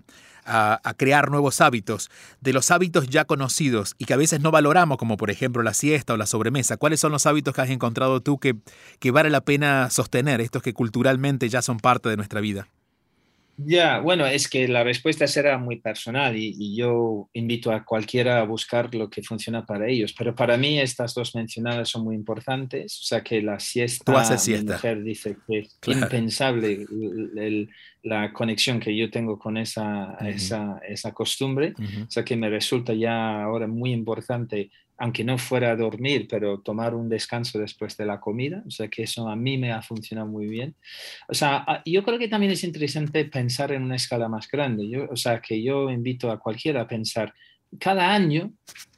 a, 0.45 0.93
crear 0.97 1.31
nuevos 1.31 1.61
hábitos, 1.61 2.09
de 2.41 2.53
los 2.53 2.71
hábitos 2.71 3.07
ya 3.09 3.25
conocidos 3.25 3.95
y 3.97 4.05
que 4.05 4.13
a 4.13 4.17
veces 4.17 4.41
no 4.41 4.51
valoramos, 4.51 4.97
como 4.97 5.17
por 5.17 5.31
ejemplo 5.31 5.63
la 5.63 5.73
siesta 5.73 6.13
o 6.13 6.17
la 6.17 6.25
sobremesa. 6.25 6.77
¿Cuáles 6.77 6.99
son 6.99 7.11
los 7.11 7.25
hábitos 7.25 7.53
que 7.53 7.61
has 7.61 7.69
encontrado 7.69 8.21
tú 8.21 8.39
que, 8.39 8.55
que 8.99 9.11
vale 9.11 9.29
la 9.29 9.41
pena 9.41 9.89
sostener, 9.89 10.41
estos 10.41 10.61
que 10.61 10.73
culturalmente 10.73 11.49
ya 11.49 11.61
son 11.61 11.79
parte 11.79 12.09
de 12.09 12.17
nuestra 12.17 12.41
vida? 12.41 12.67
Ya, 13.57 13.99
bueno, 13.99 14.25
es 14.25 14.49
que 14.49 14.67
la 14.67 14.83
respuesta 14.83 15.27
será 15.27 15.57
muy 15.57 15.79
personal 15.79 16.35
y, 16.35 16.75
yo 16.75 17.29
invito 17.31 17.71
a 17.71 17.85
cualquiera 17.85 18.41
a 18.41 18.43
buscar 18.43 18.93
lo 18.93 19.09
que 19.09 19.23
funciona 19.23 19.65
para 19.65 19.87
ellos. 19.87 20.13
Pero 20.17 20.35
para 20.35 20.57
mí 20.57 20.77
estas 20.77 21.13
dos 21.13 21.35
mencionadas 21.35 21.87
son 21.87 22.03
muy 22.03 22.15
importantes. 22.15 22.99
O 23.01 23.05
sea 23.05 23.23
que 23.23 23.41
la 23.41 23.59
siesta, 23.59 24.11
Tú 24.11 24.17
haces 24.17 24.41
siesta. 24.41 24.73
mujer 24.73 25.03
dice 25.03 25.37
que 25.47 25.59
es 25.59 25.77
impensable 25.87 26.85
la 28.05 28.31
conexión 28.31 28.79
que 28.79 28.95
yo 28.95 29.09
tengo 29.09 29.37
con 29.37 29.57
esa, 29.57 30.15
esa, 30.21 30.79
esa, 30.87 31.11
costumbre. 31.11 31.73
O 32.07 32.09
sea 32.09 32.23
que 32.23 32.35
me 32.35 32.49
resulta 32.49 32.93
ya 32.93 33.43
ahora 33.43 33.67
muy 33.67 33.91
importante 33.91 34.69
aunque 34.97 35.23
no 35.23 35.37
fuera 35.37 35.71
a 35.71 35.75
dormir, 35.75 36.27
pero 36.29 36.61
tomar 36.61 36.95
un 36.95 37.09
descanso 37.09 37.59
después 37.59 37.97
de 37.97 38.05
la 38.05 38.19
comida. 38.19 38.63
O 38.65 38.71
sea 38.71 38.87
que 38.87 39.03
eso 39.03 39.27
a 39.27 39.35
mí 39.35 39.57
me 39.57 39.71
ha 39.71 39.81
funcionado 39.81 40.27
muy 40.27 40.47
bien. 40.47 40.75
O 41.27 41.33
sea, 41.33 41.81
yo 41.85 42.03
creo 42.03 42.17
que 42.17 42.29
también 42.29 42.53
es 42.53 42.63
interesante 42.63 43.25
pensar 43.25 43.71
en 43.71 43.83
una 43.83 43.97
escala 43.97 44.29
más 44.29 44.47
grande. 44.47 44.87
Yo, 44.89 45.07
o 45.09 45.17
sea, 45.17 45.41
que 45.41 45.61
yo 45.61 45.89
invito 45.89 46.31
a 46.31 46.39
cualquiera 46.39 46.81
a 46.81 46.87
pensar 46.87 47.33
cada 47.77 48.13
año 48.13 48.53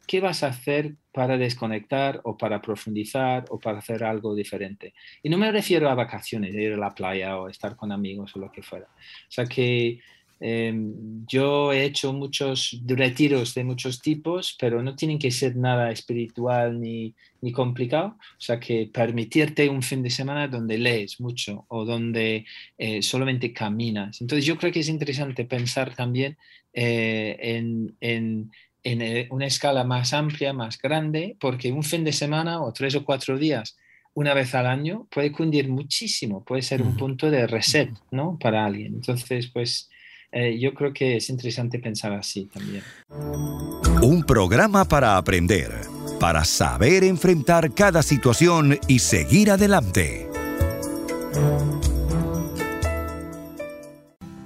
qué 0.07 0.21
vas 0.21 0.43
a 0.43 0.47
hacer 0.47 0.95
para 1.11 1.37
desconectar 1.37 2.21
o 2.23 2.37
para 2.37 2.61
profundizar 2.61 3.45
o 3.49 3.59
para 3.59 3.79
hacer 3.79 4.03
algo 4.03 4.33
diferente. 4.33 4.93
Y 5.21 5.29
no 5.29 5.37
me 5.37 5.51
refiero 5.51 5.89
a 5.89 5.95
vacaciones, 5.95 6.53
ir 6.55 6.73
a 6.73 6.77
la 6.77 6.95
playa 6.95 7.37
o 7.37 7.49
estar 7.49 7.75
con 7.75 7.91
amigos 7.91 8.35
o 8.35 8.39
lo 8.39 8.51
que 8.51 8.63
fuera. 8.63 8.87
O 8.87 9.31
sea 9.31 9.45
que 9.45 9.99
Em, 10.39 11.25
yo 11.25 11.73
he 11.73 11.85
hecho 11.85 12.13
muchos 12.13 12.79
retiros 12.85 13.55
de 13.55 13.63
muchos 13.63 14.01
tipos, 14.01 14.55
pero 14.59 14.83
no 14.83 14.95
tienen 14.95 15.17
que 15.17 15.31
ser 15.31 15.55
nada 15.55 15.91
espiritual 15.91 16.79
ni, 16.79 17.15
ni, 17.41 17.51
complicado. 17.51 18.17
O 18.19 18.41
sea, 18.41 18.59
que 18.59 18.89
permitirte 18.93 19.67
un 19.69 19.81
fin 19.81 20.03
de 20.03 20.09
semana 20.09 20.47
donde 20.47 20.77
lees 20.77 21.19
mucho 21.19 21.65
o 21.69 21.85
donde 21.85 22.45
eh, 22.77 23.01
solamente 23.01 23.51
caminas. 23.51 24.21
Entonces, 24.21 24.45
yo 24.45 24.57
creo 24.57 24.71
que 24.71 24.81
es 24.81 24.89
interesante 24.89 25.45
pensar 25.45 25.95
también 25.95 26.37
eh, 26.73 27.35
en, 27.39 27.95
en, 27.99 28.51
en 28.83 29.01
eh, 29.01 29.27
una 29.31 29.45
escala 29.45 29.83
más 29.83 30.13
amplia, 30.13 30.53
más 30.53 30.77
grande, 30.77 31.35
porque 31.39 31.71
un 31.71 31.83
fin 31.83 32.03
de 32.03 32.13
semana 32.13 32.61
o 32.61 32.71
tres 32.73 32.95
o 32.95 33.03
cuatro 33.03 33.37
días 33.37 33.77
una 34.13 34.33
vez 34.33 34.55
al 34.55 34.65
año 34.65 35.07
puede 35.11 35.31
cundir 35.31 35.69
muchísimo, 35.69 36.43
puede 36.43 36.63
ser 36.63 36.81
un 36.81 36.97
punto 36.97 37.29
de 37.29 37.45
reset, 37.45 37.91
¿no? 38.09 38.35
Para 38.41 38.65
alguien. 38.65 38.95
Entonces, 38.95 39.51
pues 39.53 39.89
eh, 40.31 40.57
yo 40.59 40.73
creo 40.73 40.91
que 40.91 41.17
es 41.17 41.29
interesante 41.29 41.77
pensar 41.77 42.13
así 42.13 42.45
también. 42.45 42.83
Un 44.01 44.23
programa 44.23 44.85
para 44.85 45.17
aprender, 45.17 45.71
para 46.19 46.43
saber 46.45 47.03
enfrentar 47.03 47.75
cada 47.75 48.01
situación 48.01 48.79
y 48.87 48.99
seguir 48.99 49.51
adelante. 49.51 50.27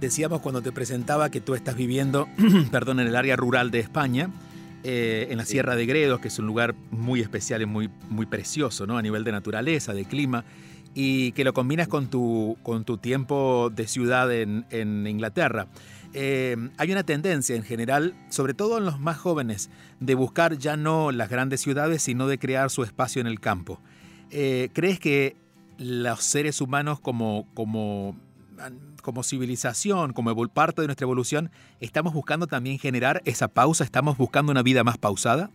Decíamos 0.00 0.40
cuando 0.40 0.62
te 0.62 0.70
presentaba 0.70 1.28
que 1.28 1.40
tú 1.40 1.54
estás 1.54 1.76
viviendo, 1.76 2.28
perdón, 2.70 3.00
en 3.00 3.08
el 3.08 3.16
área 3.16 3.34
rural 3.34 3.72
de 3.72 3.80
España, 3.80 4.30
eh, 4.84 5.26
en 5.30 5.38
la 5.38 5.44
Sierra 5.44 5.74
de 5.74 5.86
Gredos, 5.86 6.20
que 6.20 6.28
es 6.28 6.38
un 6.38 6.46
lugar 6.46 6.76
muy 6.92 7.20
especial 7.20 7.62
y 7.62 7.66
muy, 7.66 7.90
muy 8.08 8.26
precioso, 8.26 8.86
¿no? 8.86 8.96
A 8.96 9.02
nivel 9.02 9.24
de 9.24 9.32
naturaleza, 9.32 9.92
de 9.92 10.04
clima, 10.04 10.44
y 10.94 11.32
que 11.32 11.42
lo 11.42 11.52
combinas 11.52 11.88
con 11.88 12.08
tu, 12.08 12.56
con 12.62 12.84
tu 12.84 12.98
tiempo 12.98 13.72
de 13.74 13.88
ciudad 13.88 14.32
en, 14.32 15.06
Inglaterra. 15.06 15.66
Eh, 16.14 16.56
hay 16.76 16.92
una 16.92 17.02
tendencia 17.02 17.56
en 17.56 17.64
general, 17.64 18.14
sobre 18.30 18.54
todo 18.54 18.78
en 18.78 18.84
los 18.84 19.00
más 19.00 19.18
jóvenes, 19.18 19.68
de 19.98 20.14
buscar 20.14 20.58
ya 20.58 20.76
no 20.76 21.10
las 21.10 21.28
grandes 21.28 21.60
ciudades, 21.60 22.02
sino 22.02 22.28
de 22.28 22.38
crear 22.38 22.70
su 22.70 22.84
espacio 22.84 23.20
en 23.20 23.26
el 23.26 23.40
campo. 23.40 23.80
Eh, 24.30 24.70
¿Crees 24.74 25.00
que 25.00 25.36
los 25.76 26.22
seres 26.22 26.60
humanos 26.60 27.00
como, 27.00 27.48
como 27.54 28.16
como 29.08 29.22
civilización, 29.22 30.12
como 30.12 30.34
parte 30.48 30.82
de 30.82 30.88
nuestra 30.88 31.06
evolución, 31.06 31.50
estamos 31.80 32.12
buscando 32.12 32.46
también 32.46 32.78
generar 32.78 33.22
esa 33.24 33.48
pausa, 33.48 33.82
estamos 33.82 34.18
buscando 34.18 34.52
una 34.52 34.62
vida 34.62 34.84
más 34.84 34.98
pausada? 34.98 35.50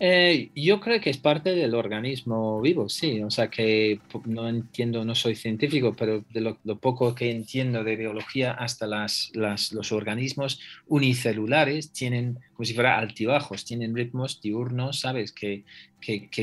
Eh, 0.00 0.48
yo 0.56 0.80
creo 0.80 0.98
que 1.02 1.10
es 1.10 1.18
parte 1.18 1.54
del 1.54 1.74
organismo 1.74 2.58
vivo, 2.62 2.88
sí. 2.88 3.22
O 3.22 3.30
sea 3.30 3.50
que 3.50 4.00
no 4.24 4.48
entiendo, 4.48 5.04
no 5.04 5.14
soy 5.14 5.34
científico, 5.34 5.94
pero 5.94 6.24
de 6.30 6.40
lo, 6.40 6.78
poco 6.78 7.14
que 7.14 7.30
entiendo 7.30 7.84
de 7.84 7.96
biología, 7.96 8.52
hasta 8.52 8.86
los 8.86 9.92
organismos 9.92 10.58
unicelulares 10.86 11.92
tienen, 11.92 12.38
como 12.54 12.64
si 12.64 12.72
fuera 12.72 12.98
altibajos, 12.98 13.66
tienen 13.66 13.94
ritmos 13.94 14.40
diurnos, 14.40 15.00
¿sabes? 15.00 15.32
Que 15.32 15.64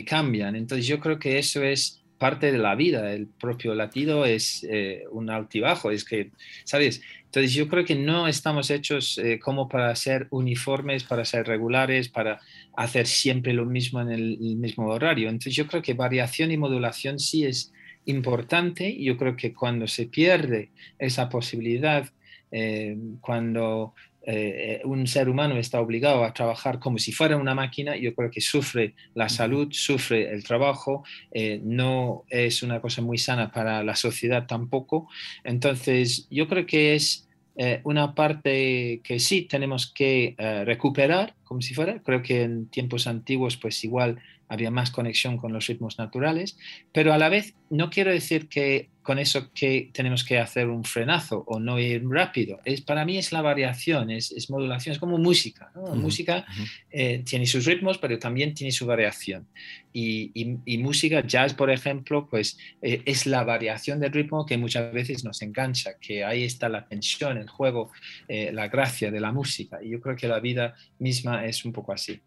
cambian. 0.05 0.55
Entonces 0.55 0.85
yo 0.85 0.99
creo 0.99 1.17
que 1.17 1.39
eso 1.39 1.63
es 1.63 2.00
parte 2.21 2.51
de 2.51 2.59
la 2.59 2.75
vida, 2.75 3.11
el 3.15 3.25
propio 3.25 3.73
latido 3.73 4.25
es 4.25 4.63
eh, 4.69 5.05
un 5.11 5.31
altibajo, 5.31 5.89
es 5.89 6.05
que, 6.05 6.29
¿sabes? 6.65 7.01
Entonces 7.25 7.51
yo 7.51 7.67
creo 7.67 7.83
que 7.83 7.95
no 7.95 8.27
estamos 8.27 8.69
hechos 8.69 9.17
eh, 9.17 9.39
como 9.39 9.67
para 9.67 9.95
ser 9.95 10.27
uniformes, 10.29 11.03
para 11.03 11.25
ser 11.25 11.47
regulares, 11.47 12.09
para 12.09 12.39
hacer 12.77 13.07
siempre 13.07 13.53
lo 13.53 13.65
mismo 13.65 14.01
en 14.01 14.11
el, 14.11 14.37
mismo 14.37 14.85
horario. 14.85 15.29
Entonces 15.29 15.55
yo 15.55 15.65
creo 15.65 15.81
que 15.81 15.95
variación 15.95 16.51
y 16.51 16.57
modulación 16.57 17.17
sí 17.17 17.43
es 17.43 17.73
importante. 18.05 18.95
Yo 19.01 19.17
creo 19.17 19.35
que 19.35 19.51
cuando 19.51 19.87
se 19.87 20.05
pierde 20.05 20.69
esa 20.99 21.27
posibilidad, 21.27 22.07
eh, 22.51 22.99
cuando 23.19 23.95
eh, 24.23 24.81
un 24.85 25.07
ser 25.07 25.29
humano 25.29 25.57
está 25.57 25.81
obligado 25.81 26.23
a 26.23 26.33
trabajar 26.33 26.79
como 26.79 26.99
si 26.99 27.11
fuera 27.11 27.37
una 27.37 27.55
máquina, 27.55 27.95
yo 27.95 28.13
creo 28.13 28.29
que 28.29 28.41
sufre 28.41 28.93
la 29.15 29.29
salud, 29.29 29.69
sufre 29.71 30.31
el 30.31 30.43
trabajo, 30.43 31.03
eh, 31.31 31.59
no 31.63 32.23
es 32.29 32.61
una 32.61 32.81
cosa 32.81 33.01
muy 33.01 33.17
sana 33.17 33.51
para 33.51 33.83
la 33.83 33.95
sociedad 33.95 34.45
tampoco. 34.45 35.09
Entonces, 35.43 36.27
yo 36.29 36.47
creo 36.47 36.65
que 36.65 36.95
es 36.95 37.27
eh, 37.55 37.81
una 37.83 38.13
parte 38.13 39.01
que 39.03 39.19
sí 39.19 39.43
tenemos 39.43 39.91
que 39.91 40.35
recuperar, 40.65 41.35
como 41.43 41.61
si 41.61 41.73
fuera. 41.73 42.01
Creo 42.03 42.21
que 42.21 42.43
en 42.43 42.67
tiempos 42.67 43.07
antiguos, 43.07 43.57
pues 43.57 43.83
igual 43.83 44.19
había 44.51 44.69
más 44.69 44.91
conexión 44.91 45.37
con 45.37 45.53
los 45.53 45.65
ritmos 45.65 45.97
naturales, 45.97 46.57
pero 46.91 47.13
a 47.13 47.17
la 47.17 47.29
vez 47.29 47.55
no 47.69 47.89
quiero 47.89 48.11
decir 48.11 48.49
que 48.49 48.89
con 49.01 49.17
eso 49.17 49.49
que 49.53 49.89
tenemos 49.93 50.25
que 50.25 50.39
hacer 50.39 50.67
un 50.67 50.83
frenazo 50.83 51.45
o 51.47 51.57
no 51.59 51.79
ir 51.79 52.03
rápido. 52.05 52.59
Es, 52.65 52.81
para 52.81 53.05
mí 53.05 53.17
es 53.17 53.31
la 53.31 53.41
variación, 53.41 54.11
es, 54.11 54.49
modulación, 54.49 54.91
es 54.91 54.99
como 54.99 55.17
música. 55.17 55.71
música 55.95 56.45
eh, 56.91 57.23
tiene 57.25 57.45
sus 57.45 57.65
ritmos, 57.65 57.97
pero 57.97 58.19
también 58.19 58.53
tiene 58.53 58.73
su 58.73 58.85
variación. 58.85 59.47
Y, 59.93 60.77
música, 60.79 61.25
jazz, 61.25 61.53
por 61.53 61.71
ejemplo, 61.71 62.27
pues 62.29 62.57
eh, 62.81 63.01
es 63.05 63.25
la 63.25 63.45
variación 63.45 64.01
del 64.01 64.11
ritmo 64.11 64.45
que 64.45 64.57
muchas 64.57 64.91
veces 64.93 65.23
nos 65.23 65.41
engancha, 65.41 65.93
que 65.99 66.25
ahí 66.25 66.43
está 66.43 66.67
la 66.67 66.85
tensión, 66.85 67.37
el 67.37 67.49
juego, 67.49 67.91
eh, 68.27 68.51
la 68.51 68.67
gracia 68.67 69.11
de 69.11 69.21
la 69.21 69.31
música. 69.31 69.79
Y 69.81 69.91
yo 69.91 70.01
creo 70.01 70.17
que 70.17 70.27
la 70.27 70.41
vida 70.41 70.75
misma 70.99 71.45
es 71.45 71.63
un 71.63 71.71
poco 71.71 71.93
así. 71.93 72.19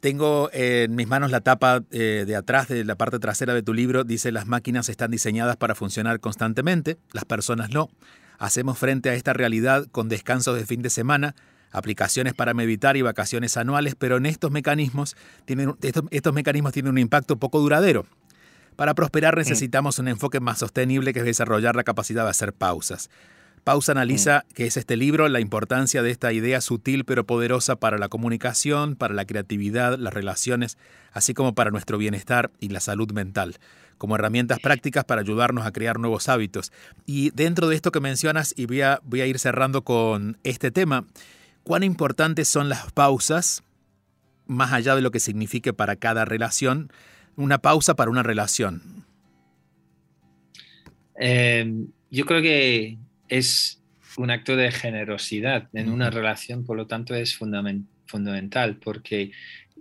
Tengo 0.00 0.48
en 0.54 0.94
mis 0.94 1.06
manos 1.06 1.30
la 1.30 1.42
tapa 1.42 1.82
eh, 1.90 2.24
de 2.26 2.34
atrás 2.34 2.68
de 2.68 2.84
la 2.84 2.96
parte 2.96 3.18
trasera 3.18 3.52
de 3.52 3.62
tu 3.62 3.74
libro. 3.74 4.02
Dice, 4.02 4.32
las 4.32 4.46
máquinas 4.46 4.88
están 4.88 5.10
diseñadas 5.10 5.56
para 5.56 5.74
funcionar 5.74 6.20
constantemente, 6.20 6.96
las 7.12 7.26
personas 7.26 7.70
no. 7.70 7.90
Hacemos 8.38 8.78
frente 8.78 9.10
a 9.10 9.14
esta 9.14 9.34
realidad 9.34 9.86
con 9.92 10.08
descansos 10.08 10.56
de 10.56 10.64
fin 10.64 10.80
de 10.80 10.88
semana, 10.88 11.34
aplicaciones 11.70 12.32
para 12.32 12.54
meditar 12.54 12.96
y 12.96 13.02
vacaciones 13.02 13.58
anuales, 13.58 13.94
pero 13.94 14.16
en 14.16 14.24
estos 14.24 14.50
mecanismos 14.50 15.16
tienen, 15.44 15.76
estos 15.82 16.32
mecanismos 16.32 16.72
tienen 16.72 16.92
un 16.92 16.98
impacto 16.98 17.36
poco 17.36 17.60
duradero. 17.60 18.06
Para 18.76 18.94
prosperar 18.94 19.36
necesitamos 19.36 19.98
un 19.98 20.08
enfoque 20.08 20.40
más 20.40 20.58
sostenible 20.58 21.12
que 21.12 21.18
es 21.18 21.26
desarrollar 21.26 21.76
la 21.76 21.84
capacidad 21.84 22.24
de 22.24 22.30
hacer 22.30 22.54
pausas. 22.54 23.10
Pausa 23.64 23.92
analiza, 23.92 24.44
que 24.54 24.66
es 24.66 24.76
este 24.76 24.96
libro, 24.96 25.28
la 25.28 25.40
importancia 25.40 26.02
de 26.02 26.10
esta 26.10 26.32
idea 26.32 26.60
sutil 26.60 27.04
pero 27.04 27.24
poderosa 27.24 27.76
para 27.76 27.98
la 27.98 28.08
comunicación, 28.08 28.96
para 28.96 29.14
la 29.14 29.26
creatividad, 29.26 29.98
las 29.98 30.14
relaciones, 30.14 30.78
así 31.12 31.34
como 31.34 31.54
para 31.54 31.70
nuestro 31.70 31.98
bienestar 31.98 32.50
y 32.58 32.68
la 32.70 32.80
salud 32.80 33.12
mental, 33.12 33.56
como 33.98 34.14
herramientas 34.14 34.60
prácticas 34.60 35.04
para 35.04 35.20
ayudarnos 35.20 35.66
a 35.66 35.72
crear 35.72 35.98
nuevos 35.98 36.28
hábitos. 36.28 36.72
Y 37.04 37.30
dentro 37.30 37.68
de 37.68 37.76
esto 37.76 37.92
que 37.92 38.00
mencionas, 38.00 38.54
y 38.56 38.66
voy 38.66 38.80
a, 38.80 39.00
voy 39.04 39.20
a 39.20 39.26
ir 39.26 39.38
cerrando 39.38 39.82
con 39.84 40.38
este 40.42 40.70
tema, 40.70 41.04
¿cuán 41.62 41.82
importantes 41.82 42.48
son 42.48 42.70
las 42.70 42.90
pausas, 42.92 43.62
más 44.46 44.72
allá 44.72 44.96
de 44.96 45.02
lo 45.02 45.10
que 45.10 45.20
signifique 45.20 45.74
para 45.74 45.96
cada 45.96 46.24
relación, 46.24 46.90
una 47.36 47.58
pausa 47.58 47.94
para 47.94 48.10
una 48.10 48.22
relación? 48.22 49.04
Eh, 51.20 51.84
yo 52.10 52.24
creo 52.24 52.40
que 52.40 52.98
es 53.30 53.80
un 54.18 54.30
acto 54.30 54.56
de 54.56 54.70
generosidad 54.72 55.68
en 55.72 55.88
una 55.88 56.10
relación, 56.10 56.64
por 56.64 56.76
lo 56.76 56.86
tanto 56.86 57.14
es 57.14 57.36
fundamental, 57.36 58.76
porque 58.76 59.30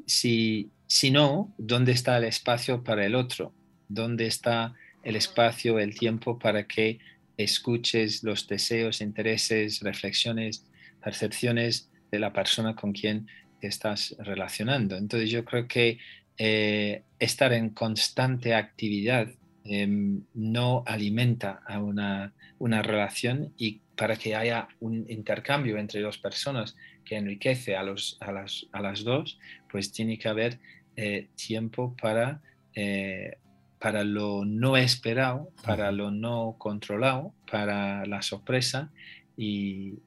si, 0.05 0.69
si 0.87 1.11
no, 1.11 1.53
¿dónde 1.57 1.91
está 1.91 2.17
el 2.17 2.25
espacio 2.25 2.83
para 2.83 3.05
el 3.05 3.15
otro? 3.15 3.53
¿Dónde 3.87 4.27
está 4.27 4.75
el 5.03 5.15
espacio, 5.15 5.79
el 5.79 5.97
tiempo 5.97 6.37
para 6.37 6.67
que 6.67 6.99
escuches 7.37 8.23
los 8.23 8.47
deseos, 8.47 9.01
intereses, 9.01 9.81
reflexiones, 9.81 10.65
percepciones 11.03 11.89
de 12.11 12.19
la 12.19 12.31
persona 12.31 12.75
con 12.75 12.93
quien 12.93 13.27
estás 13.61 14.15
relacionando? 14.19 14.95
Entonces 14.95 15.31
yo 15.31 15.43
creo 15.43 15.67
que 15.67 15.97
eh, 16.37 17.03
estar 17.17 17.51
en 17.51 17.71
constante 17.71 18.53
actividad 18.53 19.27
Em, 19.65 20.23
no 20.33 20.83
alimenta 20.87 21.61
a 21.67 21.79
una, 21.79 22.33
relación 22.81 23.53
y 23.57 23.81
para 23.95 24.15
que 24.15 24.35
haya 24.35 24.69
un 24.79 25.05
intercambio 25.09 25.77
entre 25.77 26.01
dos 26.01 26.17
personas 26.17 26.75
que 27.03 27.17
enriquece 27.17 27.75
a, 27.75 27.83
los, 27.83 28.17
a, 28.21 28.31
las, 28.31 28.67
a 28.71 28.81
las 28.81 29.03
dos, 29.03 29.37
pues 29.69 29.91
tiene 29.91 30.17
que 30.17 30.29
haber 30.29 30.59
eh, 30.95 31.27
tiempo 31.35 31.95
para, 32.01 32.41
eh, 32.73 33.37
para 33.79 34.03
lo 34.03 34.45
no 34.45 34.77
esperado, 34.77 35.51
para 35.63 35.91
lo 35.91 36.09
no 36.09 36.55
controlado, 36.57 37.33
para 37.49 38.05
la 38.05 38.21
sorpresa 38.21 38.91
y, 39.37 39.99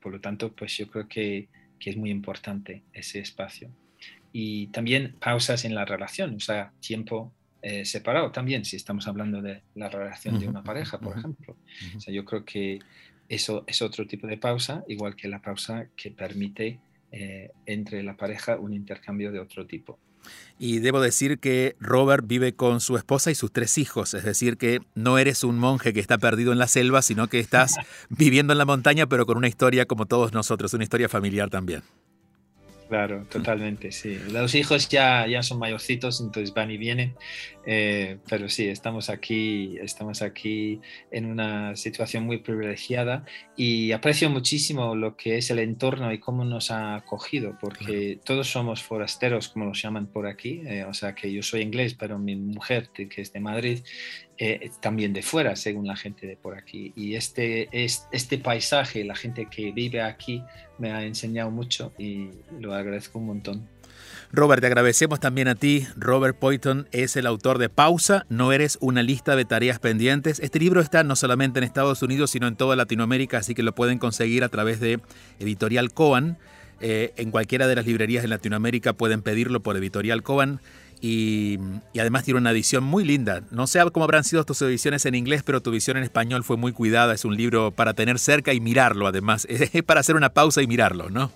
por 0.00 0.12
lo 0.12 0.20
tanto, 0.20 0.52
pues 0.52 0.76
yo 0.76 0.88
creo 0.90 1.08
que, 1.08 1.48
que 1.78 1.90
es 1.90 1.96
muy 1.96 2.10
importante 2.10 2.82
ese 2.92 3.20
espacio. 3.20 3.70
Y 4.32 4.68
también 4.68 5.14
pausas 5.20 5.64
en 5.64 5.74
la 5.74 5.84
relación, 5.84 6.34
o 6.36 6.40
sea, 6.40 6.72
tiempo 6.80 7.32
eh, 7.62 7.84
separado 7.84 8.32
también, 8.32 8.64
si 8.64 8.76
estamos 8.76 9.06
hablando 9.06 9.40
de 9.40 9.62
la 9.74 9.88
relación 9.88 10.38
de 10.38 10.48
una 10.48 10.62
pareja, 10.62 10.98
por 10.98 11.16
ejemplo. 11.16 11.56
O 11.96 12.00
sea, 12.00 12.12
yo 12.12 12.24
creo 12.24 12.44
que 12.44 12.80
eso 13.28 13.64
es 13.66 13.80
otro 13.82 14.06
tipo 14.06 14.26
de 14.26 14.36
pausa, 14.36 14.84
igual 14.88 15.16
que 15.16 15.28
la 15.28 15.40
pausa 15.40 15.86
que 15.96 16.10
permite 16.10 16.80
entre 17.66 18.02
la 18.02 18.16
pareja 18.16 18.56
un 18.56 18.72
intercambio 18.72 19.30
de 19.32 19.38
otro 19.38 19.66
tipo. 19.66 19.98
Y 20.58 20.78
debo 20.78 21.00
decir 21.00 21.38
que 21.38 21.76
Robert 21.80 22.24
vive 22.26 22.54
con 22.54 22.80
su 22.80 22.96
esposa 22.96 23.30
y 23.30 23.34
sus 23.34 23.52
tres 23.52 23.78
hijos, 23.78 24.14
es 24.14 24.24
decir, 24.24 24.56
que 24.56 24.80
no 24.94 25.18
eres 25.18 25.42
un 25.42 25.58
monje 25.58 25.92
que 25.92 26.00
está 26.00 26.18
perdido 26.18 26.52
en 26.52 26.58
la 26.58 26.68
selva, 26.68 27.02
sino 27.02 27.28
que 27.28 27.40
estás 27.40 27.76
viviendo 28.08 28.52
en 28.52 28.58
la 28.58 28.64
montaña, 28.64 29.06
pero 29.06 29.26
con 29.26 29.36
una 29.36 29.48
historia 29.48 29.86
como 29.86 30.06
todos 30.06 30.32
nosotros, 30.32 30.74
una 30.74 30.84
historia 30.84 31.08
familiar 31.08 31.50
también. 31.50 31.82
Claro, 32.92 33.24
totalmente, 33.24 33.90
sí. 33.90 34.18
Los 34.30 34.54
hijos 34.54 34.90
ya, 34.90 35.26
ya 35.26 35.42
son 35.42 35.58
mayorcitos, 35.58 36.20
entonces 36.20 36.52
van 36.52 36.70
y 36.70 36.76
vienen, 36.76 37.14
eh, 37.64 38.18
pero 38.28 38.50
sí, 38.50 38.68
estamos 38.68 39.08
aquí, 39.08 39.78
estamos 39.80 40.20
aquí 40.20 40.78
en 41.10 41.24
una 41.24 41.74
situación 41.74 42.24
muy 42.24 42.40
privilegiada 42.40 43.24
y 43.56 43.92
aprecio 43.92 44.28
muchísimo 44.28 44.94
lo 44.94 45.16
que 45.16 45.38
es 45.38 45.50
el 45.50 45.60
entorno 45.60 46.12
y 46.12 46.18
cómo 46.18 46.44
nos 46.44 46.70
ha 46.70 46.96
acogido, 46.96 47.56
porque 47.58 48.18
todos 48.26 48.48
somos 48.50 48.82
forasteros, 48.82 49.48
como 49.48 49.64
los 49.64 49.80
llaman 49.80 50.06
por 50.08 50.26
aquí, 50.26 50.60
eh, 50.66 50.84
o 50.84 50.92
sea 50.92 51.14
que 51.14 51.32
yo 51.32 51.42
soy 51.42 51.62
inglés, 51.62 51.96
pero 51.98 52.18
mi 52.18 52.36
mujer, 52.36 52.90
que 52.90 53.08
es 53.22 53.32
de 53.32 53.40
Madrid, 53.40 53.78
eh, 54.44 54.72
también 54.80 55.12
de 55.12 55.22
fuera, 55.22 55.54
según 55.54 55.86
la 55.86 55.94
gente 55.94 56.26
de 56.26 56.36
por 56.36 56.56
aquí. 56.58 56.92
Y 56.96 57.14
este, 57.14 57.68
este 57.72 58.38
paisaje, 58.38 59.04
la 59.04 59.14
gente 59.14 59.46
que 59.48 59.70
vive 59.70 60.02
aquí, 60.02 60.42
me 60.78 60.90
ha 60.90 61.04
enseñado 61.04 61.52
mucho 61.52 61.92
y 61.96 62.30
lo 62.58 62.74
agradezco 62.74 63.20
un 63.20 63.26
montón. 63.26 63.68
Robert, 64.32 64.60
te 64.60 64.66
agradecemos 64.66 65.20
también 65.20 65.46
a 65.46 65.54
ti. 65.54 65.86
Robert 65.94 66.36
Poyton 66.36 66.88
es 66.90 67.14
el 67.14 67.28
autor 67.28 67.58
de 67.58 67.68
Pausa, 67.68 68.26
no 68.30 68.50
eres 68.50 68.78
una 68.80 69.04
lista 69.04 69.36
de 69.36 69.44
tareas 69.44 69.78
pendientes. 69.78 70.40
Este 70.40 70.58
libro 70.58 70.80
está 70.80 71.04
no 71.04 71.14
solamente 71.14 71.60
en 71.60 71.64
Estados 71.64 72.02
Unidos, 72.02 72.32
sino 72.32 72.48
en 72.48 72.56
toda 72.56 72.74
Latinoamérica, 72.74 73.38
así 73.38 73.54
que 73.54 73.62
lo 73.62 73.76
pueden 73.76 73.98
conseguir 73.98 74.42
a 74.42 74.48
través 74.48 74.80
de 74.80 74.98
Editorial 75.38 75.92
Coan. 75.92 76.36
Eh, 76.80 77.12
en 77.16 77.30
cualquiera 77.30 77.68
de 77.68 77.76
las 77.76 77.86
librerías 77.86 78.22
de 78.22 78.28
Latinoamérica 78.28 78.92
pueden 78.94 79.22
pedirlo 79.22 79.62
por 79.62 79.76
Editorial 79.76 80.24
Coan. 80.24 80.60
Y, 81.04 81.58
además 81.98 82.22
tiene 82.22 82.38
una 82.38 82.52
edición 82.52 82.84
muy 82.84 83.04
linda. 83.04 83.42
No 83.50 83.66
sé 83.66 83.80
cómo 83.92 84.04
habrán 84.04 84.22
sido 84.22 84.44
tus 84.44 84.62
ediciones 84.62 85.04
en 85.04 85.16
inglés, 85.16 85.42
pero 85.42 85.60
tu 85.60 85.72
visión 85.72 85.96
en 85.96 86.04
español 86.04 86.44
fue 86.44 86.56
muy 86.56 86.70
cuidada. 86.72 87.12
Es 87.12 87.24
un 87.24 87.36
libro 87.36 87.72
para 87.72 87.92
tener 87.92 88.20
cerca 88.20 88.52
y 88.52 88.60
mirarlo, 88.60 89.08
además. 89.08 89.46
Es 89.50 89.82
para 89.82 90.00
hacer 90.00 90.14
una 90.14 90.28
pausa 90.30 90.62
y 90.62 90.68
mirarlo, 90.68 91.10
¿no? 91.10 91.32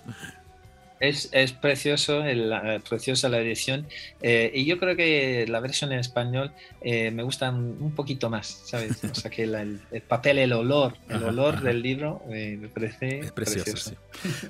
Es, 0.98 1.28
es 1.32 1.52
precioso, 1.52 2.24
la, 2.24 2.80
preciosa 2.88 3.28
la 3.28 3.38
edición. 3.38 3.86
Eh, 4.22 4.50
y 4.54 4.64
yo 4.64 4.78
creo 4.78 4.96
que 4.96 5.44
la 5.46 5.60
versión 5.60 5.92
en 5.92 5.98
español 5.98 6.52
eh, 6.80 7.10
me 7.10 7.22
gusta 7.22 7.50
un 7.50 7.94
poquito 7.94 8.30
más, 8.30 8.62
¿sabes? 8.64 9.04
O 9.04 9.14
sea, 9.14 9.30
que 9.30 9.44
el, 9.44 9.80
papel, 10.08 10.38
el 10.38 10.52
olor, 10.52 10.94
el 11.08 11.22
olor 11.22 11.60
del 11.60 11.82
libro 11.82 12.22
eh, 12.30 12.56
me 12.58 12.68
parece 12.68 13.20
es 13.20 13.32
precioso. 13.32 13.94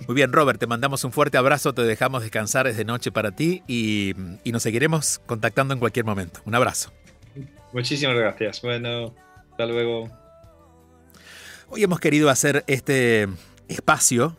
Muy 0.07 0.15
bien, 0.15 0.33
Robert, 0.33 0.61
te 0.61 0.69
mandamos 0.69 1.03
un 1.03 1.13
fuerte 1.13 1.37
abrazo, 1.37 1.75
te 1.75 1.83
dejamos 1.83 2.23
descansar 2.23 2.67
desde 2.67 2.85
noche 2.85 3.11
para 3.11 3.33
ti 3.33 3.63
y, 3.67 4.15
y 4.45 4.53
nos 4.53 4.63
seguiremos 4.63 5.19
contactando 5.27 5.75
en 5.75 5.81
cualquier 5.81 6.05
momento. 6.05 6.41
Un 6.45 6.55
abrazo. 6.55 6.93
Muchísimas 7.73 8.17
gracias. 8.17 8.63
Bueno, 8.63 9.15
hasta 9.51 9.67
luego. 9.67 10.11
Hoy 11.69 11.83
hemos 11.83 11.99
querido 11.99 12.31
hacer 12.31 12.63
este 12.69 13.27
espacio, 13.69 14.37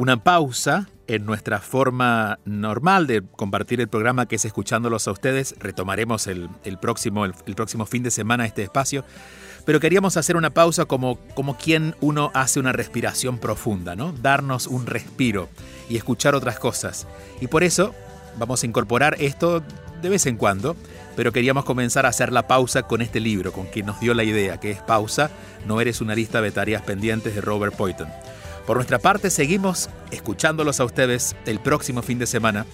una 0.00 0.16
pausa 0.24 0.88
en 1.08 1.26
nuestra 1.26 1.58
forma 1.58 2.38
normal 2.46 3.06
de 3.06 3.22
compartir 3.22 3.82
el 3.82 3.88
programa 3.88 4.24
que 4.24 4.36
es 4.36 4.46
escuchándolos 4.46 5.06
a 5.06 5.10
ustedes. 5.10 5.54
Retomaremos 5.58 6.26
el, 6.26 6.48
próximo, 6.80 7.26
el, 7.26 7.54
próximo 7.54 7.84
fin 7.84 8.02
de 8.02 8.10
semana 8.10 8.46
este 8.46 8.62
espacio. 8.62 9.04
Pero 9.66 9.78
queríamos 9.78 10.16
hacer 10.16 10.38
una 10.38 10.54
pausa 10.54 10.86
como, 10.86 11.18
como 11.34 11.58
quien 11.58 11.94
uno 12.00 12.30
hace 12.32 12.60
una 12.60 12.72
respiración 12.72 13.36
profunda, 13.36 13.94
¿no? 13.94 14.12
Darnos 14.12 14.66
un 14.68 14.86
respiro 14.86 15.50
y 15.90 15.98
escuchar 15.98 16.34
otras 16.34 16.58
cosas. 16.58 17.06
Y 17.42 17.48
por 17.48 17.62
eso 17.62 17.94
vamos 18.38 18.62
a 18.62 18.66
incorporar 18.66 19.16
esto 19.18 19.62
de 20.00 20.08
vez 20.08 20.24
en 20.24 20.38
cuando, 20.38 20.76
pero 21.14 21.30
queríamos 21.30 21.66
comenzar 21.66 22.06
a 22.06 22.08
hacer 22.08 22.32
la 22.32 22.46
pausa 22.46 22.84
con 22.84 23.02
este 23.02 23.20
libro, 23.20 23.52
con 23.52 23.66
quien 23.66 23.84
nos 23.84 24.00
dio 24.00 24.14
la 24.14 24.24
idea, 24.24 24.58
que 24.58 24.70
es 24.70 24.80
Pausa, 24.80 25.30
no 25.66 25.78
eres 25.78 26.00
una 26.00 26.14
lista 26.14 26.40
de 26.40 26.52
tareas 26.52 26.80
pendientes 26.80 27.34
de 27.34 27.42
Robert 27.42 27.76
Poyton. 27.76 28.08
Por 28.70 28.76
nuestra 28.76 29.00
parte, 29.00 29.30
seguimos 29.30 29.90
escuchándolos 30.12 30.78
a 30.78 30.84
ustedes 30.84 31.34
el 31.44 31.58
próximo 31.58 32.02
fin 32.02 32.20
de 32.20 32.26
semana, 32.28 32.66